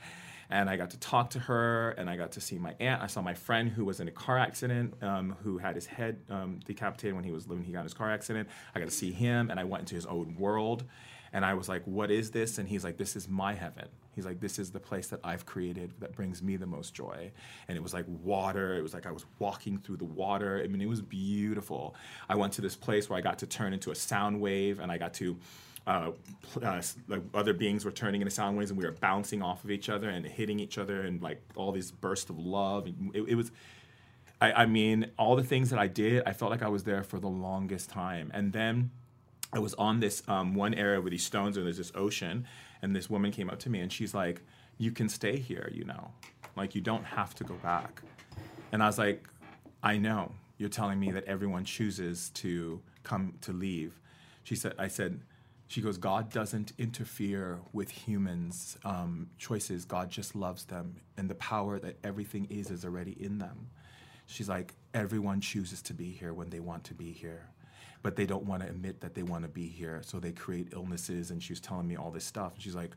[0.52, 3.02] and I got to talk to her, and I got to see my aunt.
[3.02, 6.20] I saw my friend who was in a car accident, um, who had his head
[6.30, 7.64] um, decapitated when he was living.
[7.64, 8.48] He got in his car accident.
[8.76, 10.84] I got to see him, and I went into his own world,
[11.34, 14.26] and I was like, "What is this?" And he's like, "This is my heaven." He's
[14.26, 17.32] like, this is the place that I've created that brings me the most joy.
[17.68, 18.76] And it was like water.
[18.76, 20.62] It was like I was walking through the water.
[20.64, 21.96] I mean, it was beautiful.
[22.30, 24.92] I went to this place where I got to turn into a sound wave and
[24.92, 25.38] I got to.
[25.86, 26.12] Uh,
[26.64, 29.70] uh, like other beings were turning into sound waves and we were bouncing off of
[29.70, 32.88] each other and hitting each other and like all these bursts of love.
[32.88, 32.96] It,
[33.28, 33.52] it was,
[34.40, 37.04] I, I mean, all the things that I did, I felt like I was there
[37.04, 38.32] for the longest time.
[38.34, 38.92] And then
[39.54, 42.48] I was on this um, one area with these stones, and there's this ocean,
[42.82, 44.42] and this woman came up to me, and she's like,
[44.78, 46.12] "You can stay here, you know,
[46.56, 48.02] like you don't have to go back."
[48.72, 49.28] And I was like,
[49.84, 50.32] "I know.
[50.58, 54.00] You're telling me that everyone chooses to come to leave."
[54.44, 55.22] She said, "I said."
[55.68, 59.86] She goes, God doesn't interfere with humans' um, choices.
[59.86, 63.70] God just loves them, and the power that everything is is already in them.
[64.28, 67.50] She's like, everyone chooses to be here when they want to be here,
[68.04, 70.02] but they don't want to admit that they want to be here.
[70.04, 71.32] So they create illnesses.
[71.32, 72.54] And she was telling me all this stuff.
[72.54, 72.92] And she's like,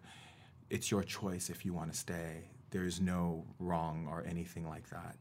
[0.68, 2.50] it's your choice if you want to stay.
[2.70, 5.16] There's no wrong or anything like that.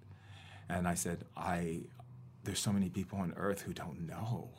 [0.67, 1.81] And I said, I,
[2.43, 4.49] there's so many people on earth who don't know.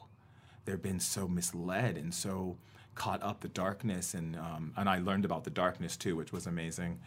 [0.65, 2.57] They've been so misled and so
[2.95, 4.15] caught up the darkness.
[4.15, 7.01] And, um, and I learned about the darkness too, which was amazing.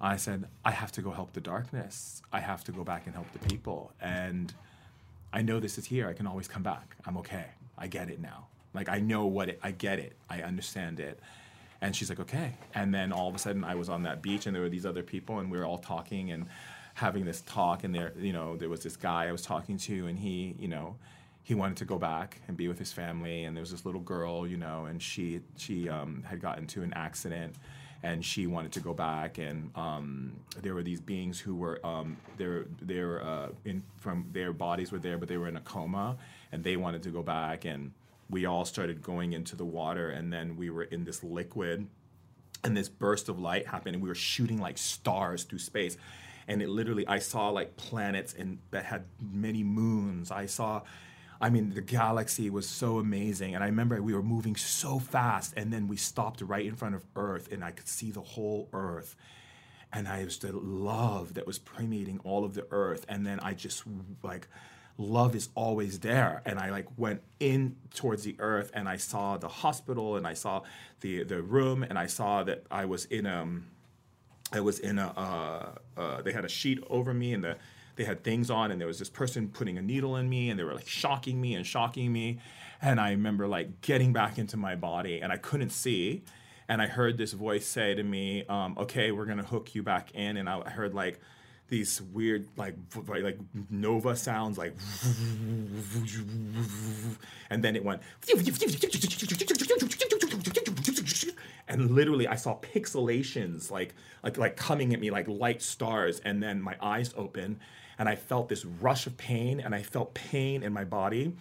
[0.00, 2.22] I said, I have to go help the darkness.
[2.32, 3.92] I have to go back and help the people.
[4.00, 4.54] And
[5.32, 6.08] I know this is here.
[6.08, 6.96] I can always come back.
[7.06, 7.46] I'm okay.
[7.78, 8.48] I get it now.
[8.74, 9.60] Like I know what it.
[9.62, 10.16] I get it.
[10.28, 11.20] I understand it.
[11.80, 12.54] And she's like, okay.
[12.74, 14.84] And then all of a sudden, I was on that beach, and there were these
[14.84, 16.46] other people, and we were all talking and
[16.94, 17.84] having this talk.
[17.84, 20.68] And there, you know, there was this guy I was talking to, and he, you
[20.68, 20.96] know,
[21.42, 23.44] he wanted to go back and be with his family.
[23.44, 26.82] And there was this little girl, you know, and she she um, had gotten into
[26.82, 27.54] an accident
[28.02, 30.32] and she wanted to go back and um,
[30.62, 34.98] there were these beings who were um, they're, they're uh, in from their bodies were
[34.98, 36.16] there but they were in a coma
[36.52, 37.92] and they wanted to go back and
[38.30, 41.86] we all started going into the water and then we were in this liquid
[42.64, 45.96] and this burst of light happened and we were shooting like stars through space.
[46.48, 50.30] And it literally i saw like planets and that had many moons.
[50.30, 50.82] I saw
[51.40, 53.54] I mean, the galaxy was so amazing.
[53.54, 56.94] And I remember we were moving so fast, and then we stopped right in front
[56.94, 59.16] of Earth, and I could see the whole Earth.
[59.92, 63.06] And I was the love that was permeating all of the Earth.
[63.08, 63.84] And then I just
[64.22, 64.48] like,
[64.98, 66.42] love is always there.
[66.44, 70.34] And I like went in towards the Earth, and I saw the hospital, and I
[70.34, 70.62] saw
[71.00, 73.64] the the room, and I saw that I was in um,
[74.52, 77.56] I was in a, uh, uh, they had a sheet over me and the,
[78.00, 80.58] they had things on and there was this person putting a needle in me and
[80.58, 82.38] they were like shocking me and shocking me.
[82.80, 86.22] And I remember like getting back into my body and I couldn't see.
[86.66, 90.12] And I heard this voice say to me, um, okay, we're to hook you back
[90.14, 90.38] in.
[90.38, 91.20] And I heard like
[91.68, 92.74] these weird like
[93.06, 93.38] like
[93.70, 94.74] nova sounds like
[97.48, 98.02] and then it went
[101.68, 106.42] and literally I saw pixelations like like like coming at me like light stars and
[106.42, 107.60] then my eyes open
[108.00, 111.34] and I felt this rush of pain and I felt pain in my body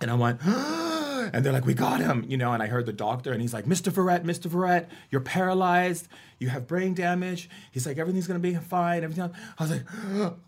[0.00, 2.52] and I went, and they're like, we got him, you know.
[2.52, 3.92] And I heard the doctor, and he's like, Mr.
[3.92, 4.48] Verrett, Mr.
[4.48, 7.50] Verrett, you're paralyzed, you have brain damage.
[7.72, 9.02] He's like, everything's gonna be fine.
[9.02, 9.30] Everything.
[9.58, 9.84] I was like,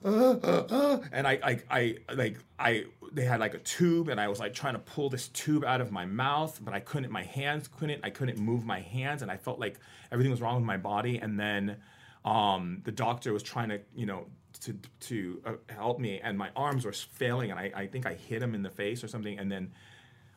[0.04, 4.20] uh, uh, uh, and I, I, I, like, I, they had like a tube, and
[4.20, 7.10] I was like trying to pull this tube out of my mouth, but I couldn't.
[7.10, 8.04] My hands couldn't.
[8.04, 9.78] I couldn't move my hands, and I felt like
[10.12, 11.18] everything was wrong with my body.
[11.18, 11.76] And then,
[12.24, 14.26] um, the doctor was trying to, you know,
[14.60, 18.14] to to uh, help me, and my arms were failing, and I, I think I
[18.14, 19.72] hit him in the face or something, and then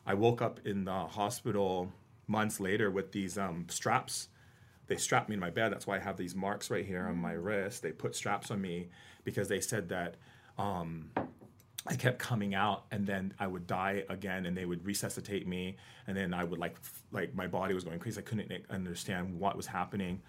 [0.06, 1.92] I woke up in the hospital
[2.26, 4.28] months later with these um, straps.
[4.86, 5.72] They strapped me in my bed.
[5.72, 7.82] That's why I have these marks right here on my wrist.
[7.82, 8.88] They put straps on me
[9.24, 10.16] because they said that
[10.58, 11.10] um,
[11.86, 15.76] I kept coming out, and then I would die again, and they would resuscitate me,
[16.06, 16.76] and then I would like
[17.12, 18.20] like my body was going crazy.
[18.20, 20.22] I couldn't understand what was happening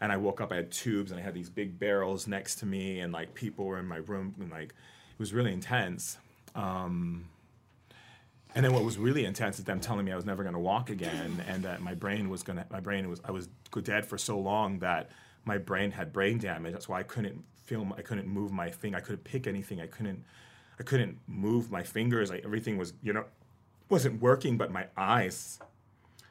[0.00, 0.52] and I woke up.
[0.52, 3.64] I had tubes, and I had these big barrels next to me, and like people
[3.64, 6.18] were in my room, and like it was really intense.
[6.54, 7.28] Um,
[8.54, 10.60] and then what was really intense is them telling me I was never going to
[10.60, 12.66] walk again, and that my brain was going to.
[12.70, 13.20] My brain was.
[13.24, 13.48] I was
[13.82, 15.10] dead for so long that
[15.44, 16.72] my brain had brain damage.
[16.72, 17.86] That's why I couldn't feel.
[17.96, 18.94] I couldn't move my thing.
[18.94, 19.80] I couldn't pick anything.
[19.80, 20.24] I couldn't.
[20.78, 22.30] I couldn't move my fingers.
[22.30, 23.24] Like everything was, you know,
[23.88, 24.56] wasn't working.
[24.56, 25.58] But my eyes,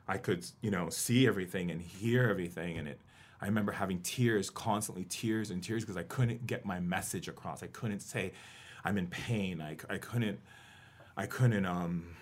[0.08, 3.00] I could, you know, see everything and hear everything, and it.
[3.44, 7.62] I remember having tears, constantly tears and tears, because I couldn't get my message across.
[7.62, 8.32] I couldn't say,
[8.86, 10.40] "I'm in pain." I, I couldn't.
[11.18, 11.66] I couldn't.
[11.66, 12.16] Um,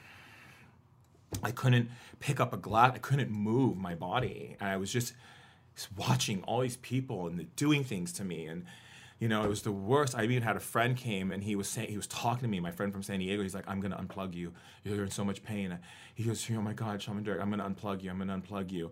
[1.44, 2.94] I couldn't pick up a glass.
[2.96, 5.14] I couldn't move my body, and I was just
[5.96, 8.66] watching all these people and doing things to me, and
[9.20, 10.16] you know, it was the worst.
[10.16, 12.60] I even had a friend came and he was saying he was talking to me.
[12.60, 13.44] My friend from San Diego.
[13.44, 14.54] He's like, "I'm gonna unplug you.
[14.84, 15.78] You're in so much pain."
[16.16, 18.10] He goes, "Oh my God, Shaman Durek, I'm gonna unplug you.
[18.10, 18.92] I'm gonna unplug you."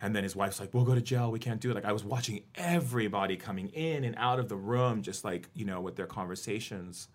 [0.00, 1.30] And then his wife's like, "We'll go to jail.
[1.30, 4.56] We can't do it." Like I was watching everybody coming in and out of the
[4.56, 7.08] room, just like you know, with their conversations.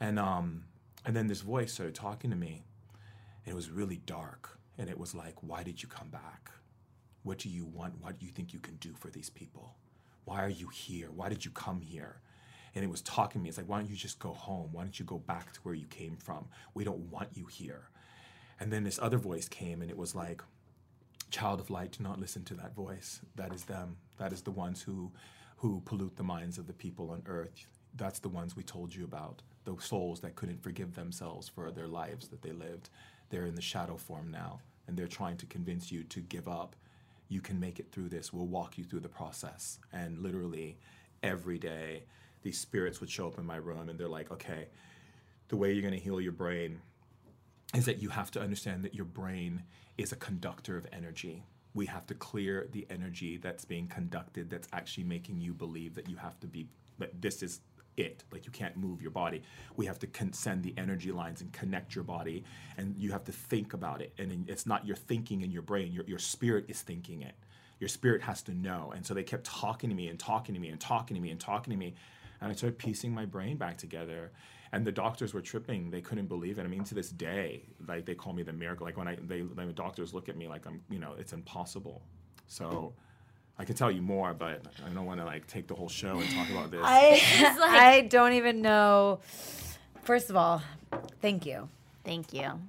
[0.00, 0.64] And um,
[1.04, 2.64] and then this voice started talking to me.
[3.44, 6.50] And it was really dark, and it was like, "Why did you come back?
[7.24, 8.00] What do you want?
[8.00, 9.74] What do you think you can do for these people?
[10.24, 11.10] Why are you here?
[11.10, 12.20] Why did you come here?"
[12.74, 13.50] And it was talking to me.
[13.50, 14.70] It's like, "Why don't you just go home?
[14.72, 16.48] Why don't you go back to where you came from?
[16.72, 17.90] We don't want you here."
[18.58, 20.42] And then this other voice came, and it was like,
[21.32, 23.20] child of light, do not listen to that voice.
[23.34, 23.96] That is them.
[24.18, 25.10] That is the ones who,
[25.56, 27.66] who pollute the minds of the people on earth.
[27.96, 29.42] That's the ones we told you about.
[29.64, 32.90] The souls that couldn't forgive themselves for their lives that they lived.
[33.30, 36.76] They're in the shadow form now, and they're trying to convince you to give up.
[37.28, 38.32] You can make it through this.
[38.32, 39.78] We'll walk you through the process.
[39.92, 40.76] And literally,
[41.22, 42.02] every day,
[42.42, 44.66] these spirits would show up in my room, and they're like, okay,
[45.48, 46.80] the way you're going to heal your brain
[47.74, 49.62] is that you have to understand that your brain
[49.98, 51.44] is a conductor of energy.
[51.74, 56.08] We have to clear the energy that's being conducted that's actually making you believe that
[56.08, 56.66] you have to be,
[56.98, 57.60] that this is
[57.96, 58.24] it.
[58.30, 59.42] Like you can't move your body.
[59.76, 62.44] We have to con- send the energy lines and connect your body,
[62.76, 64.12] and you have to think about it.
[64.18, 67.34] And it's not your thinking in your brain, your, your spirit is thinking it.
[67.80, 68.92] Your spirit has to know.
[68.94, 71.30] And so they kept talking to me and talking to me and talking to me
[71.30, 71.94] and talking to me.
[72.40, 74.30] And I started piecing my brain back together
[74.72, 78.04] and the doctors were tripping they couldn't believe it i mean to this day like
[78.04, 80.66] they call me the miracle like when i they the doctors look at me like
[80.66, 82.02] i'm you know it's impossible
[82.46, 82.92] so
[83.58, 86.18] I can tell you more, but I don't want to like take the whole show
[86.18, 86.80] and talk about this.
[86.82, 89.20] I, like, I don't even know.
[90.02, 90.62] First of all,
[91.20, 91.68] thank you.
[92.04, 92.60] Thank you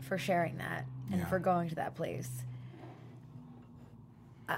[0.00, 1.26] for sharing that and yeah.
[1.26, 2.30] for going to that place.
[4.48, 4.56] Uh,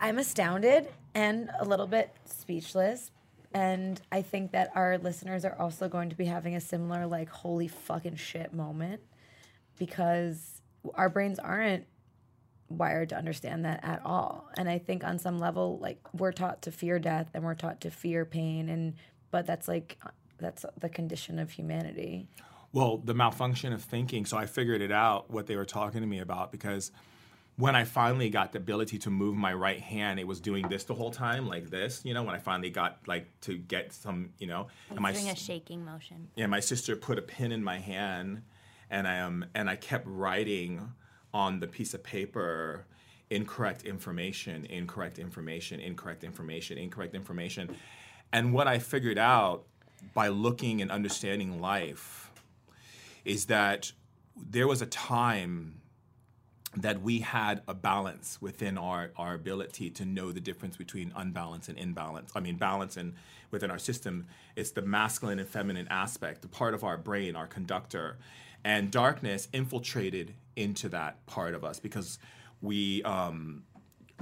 [0.00, 3.10] I'm astounded and a little bit speechless
[3.54, 7.28] and I think that our listeners are also going to be having a similar, like,
[7.28, 9.00] holy fucking shit moment
[9.78, 10.62] because
[10.94, 11.86] our brains aren't
[12.68, 14.48] wired to understand that at all.
[14.56, 17.80] And I think on some level, like, we're taught to fear death and we're taught
[17.82, 18.68] to fear pain.
[18.68, 18.94] And,
[19.30, 19.98] but that's like,
[20.38, 22.28] that's the condition of humanity.
[22.72, 24.24] Well, the malfunction of thinking.
[24.24, 26.90] So I figured it out what they were talking to me about because
[27.62, 30.82] when I finally got the ability to move my right hand, it was doing this
[30.82, 32.00] the whole time, like this.
[32.02, 35.28] You know, when I finally got like to get some, you know, and my doing
[35.28, 36.26] a shaking motion.
[36.34, 38.42] Yeah, my sister put a pin in my hand,
[38.90, 40.92] and I um and I kept writing
[41.32, 42.84] on the piece of paper
[43.30, 47.76] incorrect information, incorrect information, incorrect information, incorrect information.
[48.32, 49.66] And what I figured out
[50.14, 52.32] by looking and understanding life
[53.24, 53.92] is that
[54.36, 55.81] there was a time
[56.76, 61.68] that we had a balance within our, our ability to know the difference between unbalance
[61.68, 62.32] and imbalance.
[62.34, 63.14] I mean, balance and
[63.50, 67.46] within our system, it's the masculine and feminine aspect, the part of our brain, our
[67.46, 68.16] conductor.
[68.64, 72.18] And darkness infiltrated into that part of us because
[72.62, 73.64] we um,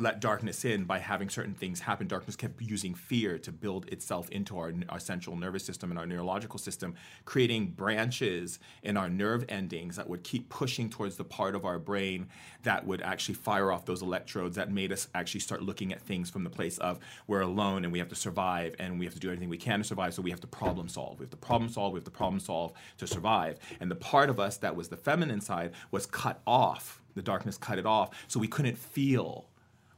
[0.00, 2.06] let darkness in by having certain things happen.
[2.06, 6.06] Darkness kept using fear to build itself into our, our central nervous system and our
[6.06, 11.54] neurological system, creating branches in our nerve endings that would keep pushing towards the part
[11.54, 12.28] of our brain
[12.62, 16.30] that would actually fire off those electrodes that made us actually start looking at things
[16.30, 19.20] from the place of we're alone and we have to survive and we have to
[19.20, 20.14] do everything we can to survive.
[20.14, 21.18] So we have to problem solve.
[21.18, 21.92] We have to problem solve.
[21.92, 23.58] We have to problem solve to survive.
[23.80, 27.02] And the part of us that was the feminine side was cut off.
[27.14, 28.10] The darkness cut it off.
[28.28, 29.49] So we couldn't feel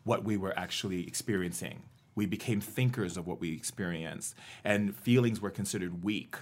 [0.04, 1.82] what we were actually experiencing.
[2.14, 4.34] We became thinkers of what we experienced,
[4.64, 6.36] and feelings were considered weak.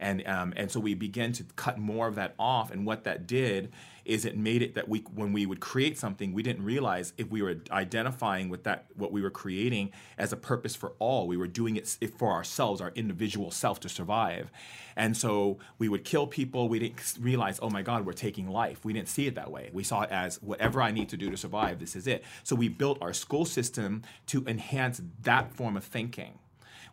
[0.00, 2.70] And, um, and so we began to cut more of that off.
[2.70, 3.72] And what that did
[4.06, 7.28] is it made it that we when we would create something we didn't realize if
[7.28, 11.36] we were identifying with that what we were creating as a purpose for all we
[11.36, 14.50] were doing it for ourselves our individual self to survive.
[14.98, 16.68] And so we would kill people.
[16.68, 18.84] We didn't realize oh my god we're taking life.
[18.84, 19.70] We didn't see it that way.
[19.72, 22.24] We saw it as whatever i need to do to survive this is it.
[22.44, 26.38] So we built our school system to enhance that form of thinking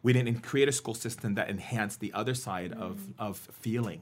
[0.04, 2.82] we didn't create a school system that enhanced the other side mm.
[2.82, 4.02] of, of feeling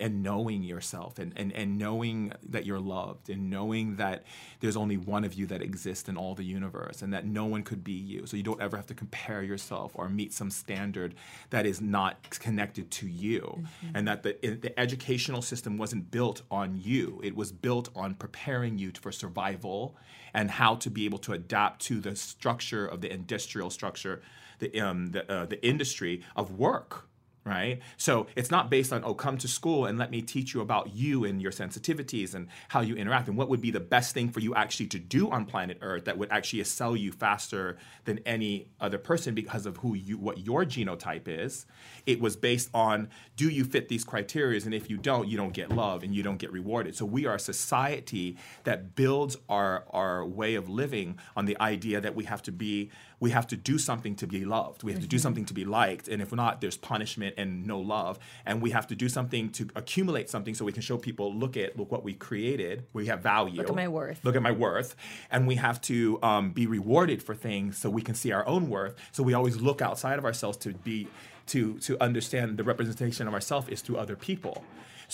[0.00, 4.24] and knowing yourself and, and, and knowing that you're loved and knowing that
[4.60, 7.62] there's only one of you that exists in all the universe and that no one
[7.62, 8.26] could be you.
[8.26, 11.14] So you don't ever have to compare yourself or meet some standard
[11.50, 13.40] that is not connected to you.
[13.40, 13.96] Mm-hmm.
[13.96, 18.78] And that the, the educational system wasn't built on you, it was built on preparing
[18.78, 19.96] you for survival
[20.32, 24.20] and how to be able to adapt to the structure of the industrial structure,
[24.58, 27.08] the, um, the, uh, the industry of work
[27.44, 27.80] right?
[27.98, 30.94] So it's not based on, oh, come to school and let me teach you about
[30.94, 34.30] you and your sensitivities and how you interact and what would be the best thing
[34.30, 37.76] for you actually to do on planet Earth that would actually excel you faster
[38.06, 41.66] than any other person because of who you, what your genotype is.
[42.06, 44.54] It was based on, do you fit these criteria?
[44.64, 46.94] And if you don't, you don't get love and you don't get rewarded.
[46.94, 52.00] So we are a society that builds our, our way of living on the idea
[52.00, 52.90] that we have to be
[53.24, 54.82] we have to do something to be loved.
[54.82, 55.22] We have to do mm-hmm.
[55.22, 56.08] something to be liked.
[56.08, 58.18] And if not, there's punishment and no love.
[58.46, 61.56] And we have to do something to accumulate something so we can show people, look
[61.56, 62.86] at look what we created.
[62.92, 63.56] We have value.
[63.56, 64.24] Look at my worth.
[64.24, 64.96] Look at my worth.
[65.30, 68.68] And we have to um, be rewarded for things so we can see our own
[68.68, 68.94] worth.
[69.12, 71.08] So we always look outside of ourselves to be
[71.46, 74.64] to to understand the representation of ourselves is through other people.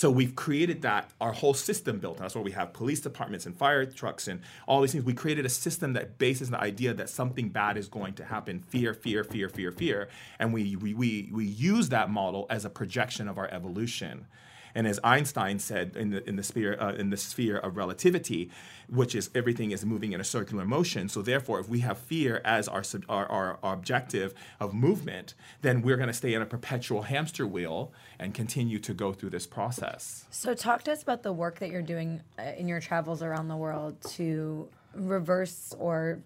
[0.00, 2.16] So we've created that, our whole system built.
[2.16, 5.04] That's why we have police departments and fire trucks and all these things.
[5.04, 8.60] We created a system that bases the idea that something bad is going to happen.
[8.60, 10.08] Fear, fear, fear, fear, fear.
[10.38, 14.26] And we, we, we, we use that model as a projection of our evolution.
[14.74, 18.50] And as Einstein said in the in the sphere uh, in the sphere of relativity,
[18.88, 21.08] which is everything is moving in a circular motion.
[21.08, 25.82] So therefore, if we have fear as our our, our, our objective of movement, then
[25.82, 29.46] we're going to stay in a perpetual hamster wheel and continue to go through this
[29.46, 30.26] process.
[30.30, 33.48] So talk to us about the work that you're doing uh, in your travels around
[33.48, 36.20] the world to reverse or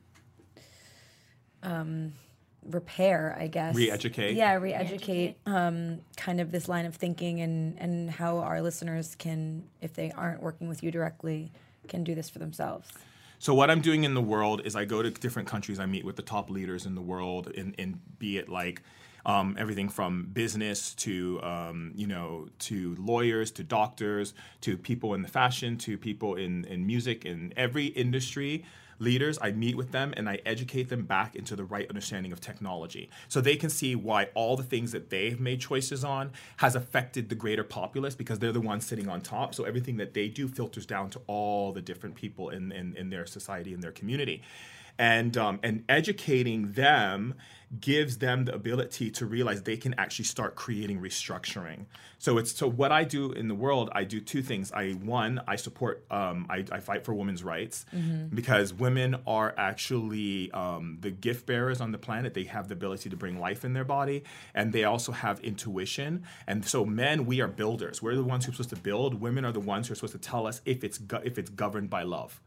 [1.62, 2.12] um,
[2.70, 3.74] repair, I guess.
[3.74, 4.34] Re-educate.
[4.34, 9.64] Yeah, re-educate, um, kind of this line of thinking and and how our listeners can,
[9.80, 11.52] if they aren't working with you directly,
[11.88, 12.90] can do this for themselves.
[13.38, 15.78] So what I'm doing in the world is I go to different countries.
[15.78, 18.82] I meet with the top leaders in the world, and, and be it like
[19.26, 25.22] um, everything from business to um, you know to lawyers to doctors to people in
[25.22, 28.64] the fashion to people in in music in every industry
[28.98, 32.40] leaders, I meet with them and I educate them back into the right understanding of
[32.40, 33.10] technology.
[33.28, 37.28] So they can see why all the things that they've made choices on has affected
[37.28, 39.54] the greater populace because they're the ones sitting on top.
[39.54, 43.10] So everything that they do filters down to all the different people in, in, in
[43.10, 44.42] their society, in their community.
[44.96, 47.34] And, um, and educating them
[47.80, 51.86] gives them the ability to realize they can actually start creating restructuring.
[52.18, 54.72] So it's so what I do in the world, I do two things.
[54.72, 58.34] I one, I support, um, I, I, fight for women's rights mm-hmm.
[58.34, 62.34] because women are actually um, the gift bearers on the planet.
[62.34, 66.24] They have the ability to bring life in their body, and they also have intuition.
[66.46, 68.00] And so men, we are builders.
[68.00, 69.20] We're the ones who are supposed to build.
[69.20, 71.50] Women are the ones who are supposed to tell us if it's go- if it's
[71.50, 72.40] governed by love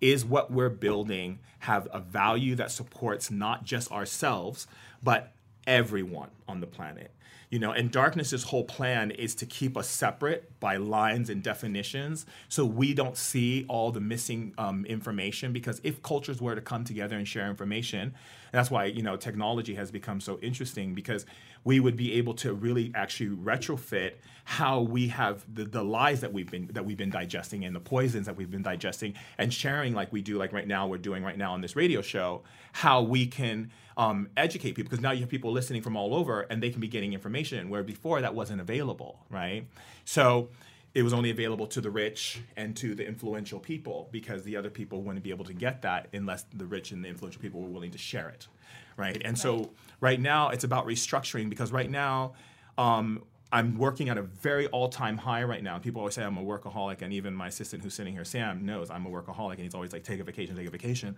[0.00, 4.66] is what we're building have a value that supports not just ourselves,
[5.02, 5.33] but
[5.66, 7.10] everyone on the planet?
[7.50, 12.26] You know, and darkness's whole plan is to keep us separate by lines and definitions
[12.48, 15.52] so we don't see all the missing um, information.
[15.52, 18.14] Because if cultures were to come together and share information,
[18.50, 21.26] that's why, you know, technology has become so interesting because
[21.64, 24.12] we would be able to really actually retrofit
[24.44, 27.80] how we have the, the lies that we've been that we've been digesting and the
[27.80, 31.24] poisons that we've been digesting and sharing like we do like right now we're doing
[31.24, 32.42] right now on this radio show
[32.72, 36.42] how we can um, educate people because now you have people listening from all over
[36.42, 39.66] and they can be getting information where before that wasn't available right
[40.04, 40.48] so
[40.94, 44.70] it was only available to the rich and to the influential people because the other
[44.70, 47.68] people wouldn't be able to get that unless the rich and the influential people were
[47.68, 48.48] willing to share it
[48.96, 49.38] right and right.
[49.38, 49.70] so
[50.00, 52.32] right now it's about restructuring because right now
[52.78, 53.22] um,
[53.54, 55.78] I'm working at a very all-time high right now.
[55.78, 58.90] People always say I'm a workaholic, and even my assistant who's sitting here, Sam, knows
[58.90, 61.16] I'm a workaholic, and he's always like, "Take a vacation, take a vacation."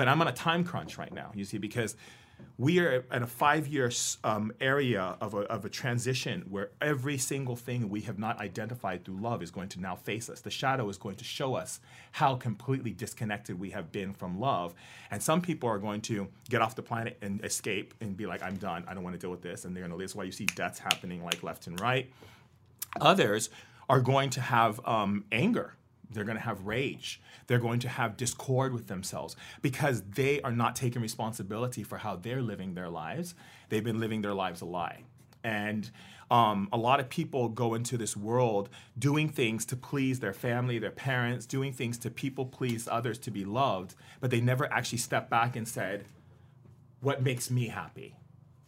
[0.00, 1.94] But I'm on a time crunch right now, you see, because
[2.56, 3.92] we are in a five year
[4.24, 9.04] um, area of a, of a transition where every single thing we have not identified
[9.04, 10.40] through love is going to now face us.
[10.40, 11.80] The shadow is going to show us
[12.12, 14.72] how completely disconnected we have been from love.
[15.10, 18.42] And some people are going to get off the planet and escape and be like,
[18.42, 18.86] I'm done.
[18.88, 19.66] I don't want to deal with this.
[19.66, 20.06] And they're going to live.
[20.06, 22.10] That's why you see deaths happening like left and right.
[23.02, 23.50] Others
[23.90, 25.74] are going to have um, anger
[26.12, 27.20] they're going to have rage.
[27.46, 32.16] They're going to have discord with themselves because they are not taking responsibility for how
[32.16, 33.34] they're living their lives.
[33.68, 35.04] They've been living their lives a lie.
[35.42, 35.90] And
[36.30, 40.78] um, a lot of people go into this world doing things to please their family,
[40.78, 44.98] their parents, doing things to people please others to be loved, but they never actually
[44.98, 46.04] step back and said,
[47.00, 48.16] What makes me happy?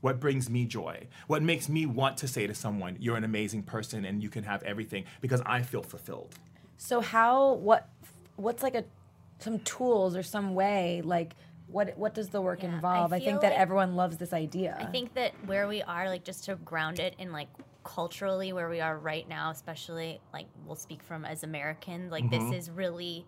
[0.01, 1.07] What brings me joy?
[1.29, 4.43] What makes me want to say to someone, You're an amazing person and you can
[4.43, 6.35] have everything because I feel fulfilled?
[6.83, 7.89] So how what
[8.35, 8.85] what's like a
[9.39, 11.37] some tools or some way like
[11.69, 13.13] what what does the work yeah, involve?
[13.13, 14.77] I, I think that like, everyone loves this idea.
[14.81, 17.47] I think that where we are, like just to ground it in like
[17.85, 22.51] culturally where we are right now, especially like we'll speak from as Americans, like mm-hmm.
[22.51, 23.25] this is really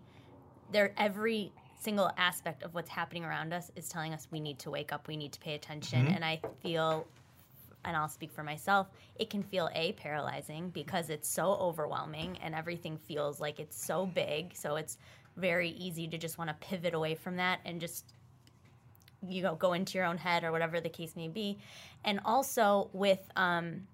[0.73, 4.69] there every single aspect of what's happening around us is telling us we need to
[4.69, 6.07] wake up, we need to pay attention.
[6.07, 6.15] Mm-hmm.
[6.15, 7.07] And I feel
[7.85, 12.53] and I'll speak for myself, it can feel a paralyzing because it's so overwhelming and
[12.53, 14.55] everything feels like it's so big.
[14.55, 14.97] So it's
[15.37, 18.13] very easy to just want to pivot away from that and just
[19.27, 21.57] you know go into your own head or whatever the case may be.
[22.03, 23.87] And also with um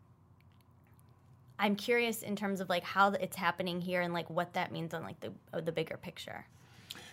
[1.59, 4.93] I'm curious in terms of like how it's happening here and like what that means
[4.93, 5.31] on like the
[5.61, 6.45] the bigger picture.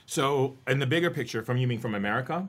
[0.07, 2.49] So, in the bigger picture, from you mean from America?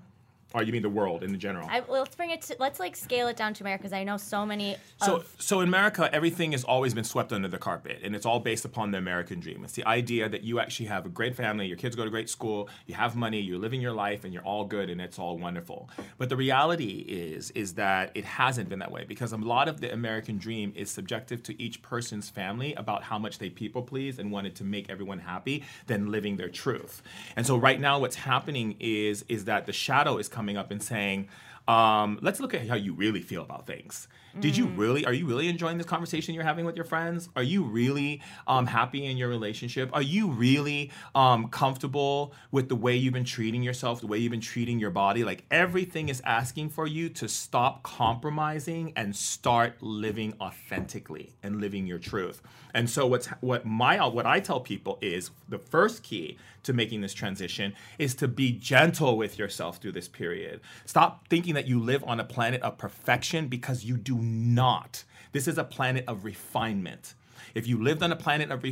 [0.54, 1.68] Or you mean the world in the general?
[1.70, 4.04] I, well, let's bring it to let's like scale it down to America because I
[4.04, 4.78] know so many.
[4.98, 8.40] So, so in America, everything has always been swept under the carpet, and it's all
[8.40, 9.64] based upon the American dream.
[9.64, 12.30] It's the idea that you actually have a great family, your kids go to great
[12.30, 15.38] school, you have money, you're living your life, and you're all good, and it's all
[15.38, 15.88] wonderful.
[16.18, 19.82] But the reality is, is that it hasn't been that way because a lot of
[19.82, 24.18] the American dream is subjective to each person's family about how much they people please
[24.18, 27.04] and wanted to make everyone happy than living their truth.
[27.36, 30.82] And so right now, what's happening is, is that the shadow is coming up and
[30.82, 31.28] saying,
[31.68, 34.08] um, let's look at how you really feel about things.
[34.40, 35.06] Did you really?
[35.06, 37.30] Are you really enjoying this conversation you're having with your friends?
[37.36, 39.90] Are you really um, happy in your relationship?
[39.94, 44.32] Are you really um, comfortable with the way you've been treating yourself, the way you've
[44.32, 45.24] been treating your body?
[45.24, 51.88] Like everything is asking for you to stop compromising and start living authentically and living
[51.88, 52.42] your truth.
[52.74, 57.02] And so what's what my what I tell people is the first key to making
[57.02, 60.62] this transition is to be gentle with yourself through this period.
[60.86, 65.04] Stop thinking that you live on a planet of perfection because you do not.
[65.32, 67.16] This is a planet of refinement.
[67.56, 68.64] If you lived on a planet of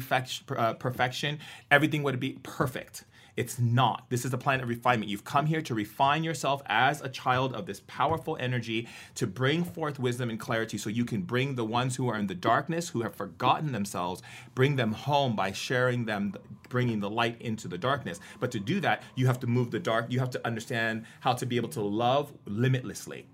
[0.58, 1.40] uh, perfection,
[1.72, 3.06] everything would be perfect.
[3.38, 4.10] It's not.
[4.10, 5.12] This is a planet of refinement.
[5.12, 9.64] You've come here to refine yourself as a child of this powerful energy to bring
[9.64, 12.90] forth wisdom and clarity so you can bring the ones who are in the darkness,
[12.90, 14.24] who have forgotten themselves,
[14.56, 16.34] bring them home by sharing them,
[16.70, 18.20] bringing the light into the darkness.
[18.40, 21.34] But to do that, you have to move the dark, you have to understand how
[21.34, 23.28] to be able to love limitlessly.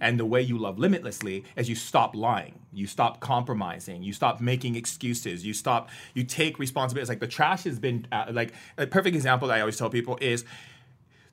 [0.00, 4.40] And the way you love limitlessly is you stop lying, you stop compromising, you stop
[4.40, 7.02] making excuses, you stop, you take responsibility.
[7.02, 9.90] It's like the trash has been, uh, like a perfect example that I always tell
[9.90, 10.44] people is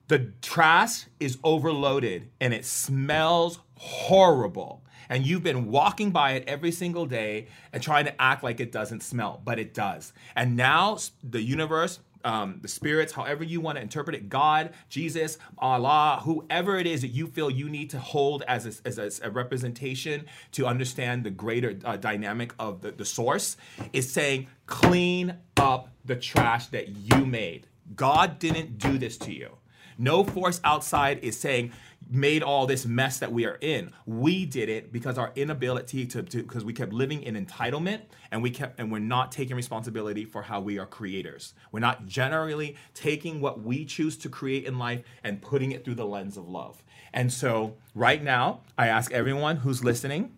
[0.08, 4.84] the trash is overloaded and it smells horrible.
[5.10, 8.72] And you've been walking by it every single day and trying to act like it
[8.72, 10.12] doesn't smell, but it does.
[10.36, 15.38] And now the universe, um, the spirits, however you want to interpret it, God, Jesus,
[15.58, 19.32] Allah, whoever it is that you feel you need to hold as a, as a,
[19.32, 23.56] representation to understand the greater uh, dynamic of the, the source,
[23.94, 27.68] is saying, clean up the trash that you made.
[27.96, 29.58] God didn't do this to you.
[29.98, 31.72] No force outside is saying,
[32.10, 33.92] made all this mess that we are in.
[34.06, 38.02] We did it because our inability to because we kept living in entitlement
[38.32, 41.54] and we kept and we're not taking responsibility for how we are creators.
[41.72, 45.96] We're not generally taking what we choose to create in life and putting it through
[45.96, 46.84] the lens of love.
[47.14, 50.34] And so right now, I ask everyone who's listening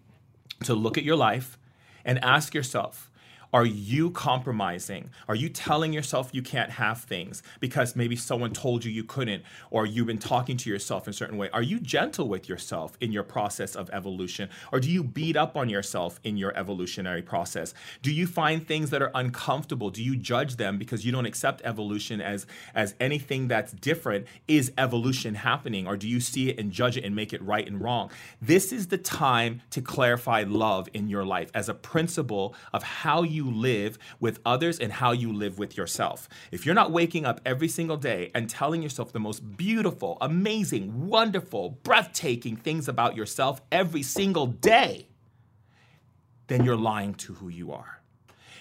[0.64, 1.58] to look at your life
[2.06, 3.09] and ask yourself,
[3.52, 5.10] are you compromising?
[5.28, 9.44] Are you telling yourself you can't have things because maybe someone told you you couldn't,
[9.72, 11.50] or you've been talking to yourself in a certain way?
[11.52, 15.58] Are you gentle with yourself in your process of evolution, or do you beat up
[15.58, 17.74] on yourself in your evolutionary process?
[18.04, 19.90] Do you find things that are uncomfortable?
[19.90, 22.46] Do you judge them because you don't accept evolution as
[22.76, 24.28] as anything that's different?
[24.48, 27.68] Is evolution happening, or do you see it and judge it and make it right
[27.68, 28.12] and wrong?
[28.40, 33.24] This is the time to clarify love in your life as a principle of how
[33.24, 36.28] you you live with others and how you live with yourself.
[36.52, 41.08] If you're not waking up every single day and telling yourself the most beautiful, amazing,
[41.08, 45.08] wonderful, breathtaking things about yourself every single day,
[46.48, 47.99] then you're lying to who you are.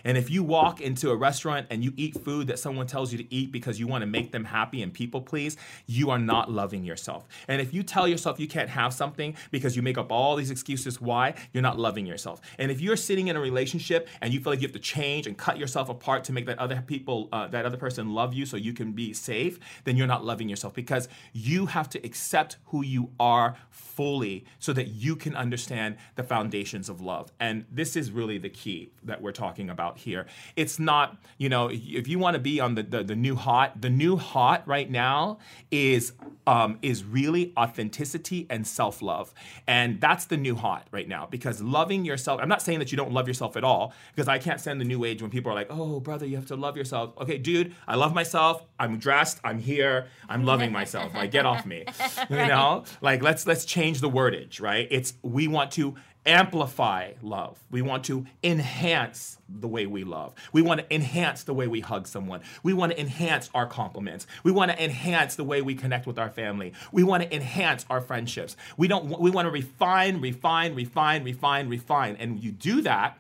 [0.05, 3.19] And if you walk into a restaurant and you eat food that someone tells you
[3.19, 6.51] to eat because you want to make them happy and people please, you are not
[6.51, 7.27] loving yourself.
[7.49, 10.51] And if you tell yourself you can't have something because you make up all these
[10.51, 12.41] excuses why, you're not loving yourself.
[12.59, 15.27] And if you're sitting in a relationship and you feel like you have to change
[15.27, 18.47] and cut yourself apart to make that other people, uh, that other person love you
[18.47, 22.57] so you can be safe, then you're not loving yourself because you have to accept
[22.67, 27.33] who you are fully so that you can understand the foundations of love.
[27.41, 30.27] And this is really the key that we're talking about here.
[30.57, 33.81] It's not, you know, if you want to be on the, the, the new hot,
[33.81, 35.39] the new hot right now
[35.71, 36.13] is
[36.47, 39.33] um, is really authenticity and self love,
[39.67, 42.41] and that's the new hot right now because loving yourself.
[42.43, 44.85] I'm not saying that you don't love yourself at all because I can't stand the
[44.85, 47.13] new age when people are like, oh brother, you have to love yourself.
[47.21, 48.65] Okay, dude, I love myself.
[48.79, 49.41] I'm dressed.
[49.45, 50.07] I'm here.
[50.29, 51.15] I'm loving myself.
[51.15, 51.85] Like get off me.
[52.31, 54.87] You know, like let's let's change the wordage, right?
[54.91, 55.95] It's we want to
[56.29, 57.59] amplify love.
[57.71, 60.35] We want to enhance the way we love.
[60.53, 62.43] We want to enhance the way we hug someone.
[62.63, 64.27] We want to enhance our compliments.
[64.45, 66.75] We want to enhance the way we connect with our family.
[66.93, 68.57] We want to enhance our friendships.
[68.77, 72.17] We don't we want to refine, refine, refine, refine, refine.
[72.17, 73.19] And you do that,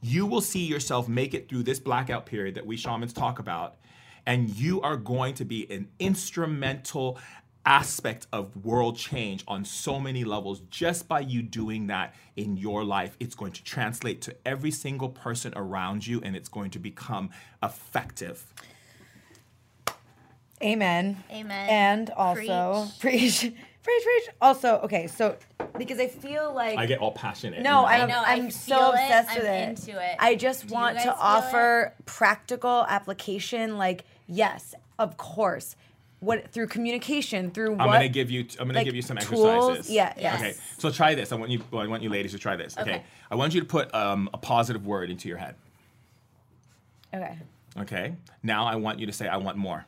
[0.00, 3.74] you will see yourself make it through this blackout period that we shamans talk about
[4.26, 7.18] and you are going to be an instrumental
[7.66, 12.84] aspect of world change on so many levels just by you doing that in your
[12.84, 13.16] life.
[13.20, 17.30] It's going to translate to every single person around you and it's going to become
[17.62, 18.44] effective.
[20.62, 21.22] Amen.
[21.30, 21.68] Amen.
[21.70, 23.40] And also preach.
[23.40, 25.36] preach, preach, Also, okay, so
[25.78, 27.62] because I feel like I get all passionate.
[27.62, 29.68] no, I I'm, know, I I'm feel so it, obsessed I'm with it.
[29.88, 30.16] into it.
[30.18, 33.78] I just Do want to feel offer practical application.
[33.78, 35.76] Like, yes, of course,
[36.20, 38.46] what through communication, through I'm gonna give you.
[38.58, 39.70] I'm gonna like, give you some tools?
[39.70, 39.90] exercises.
[39.90, 40.40] Yeah, yes.
[40.40, 40.54] Okay.
[40.78, 41.32] So try this.
[41.32, 41.62] I want you.
[41.72, 42.76] I want you ladies to try this.
[42.78, 42.90] Okay.
[42.90, 43.02] Okay.
[43.30, 45.56] I want you to put um, a positive word into your head.
[47.12, 47.38] Okay.
[47.78, 48.14] Okay.
[48.42, 49.86] Now I want you to say, "I want more."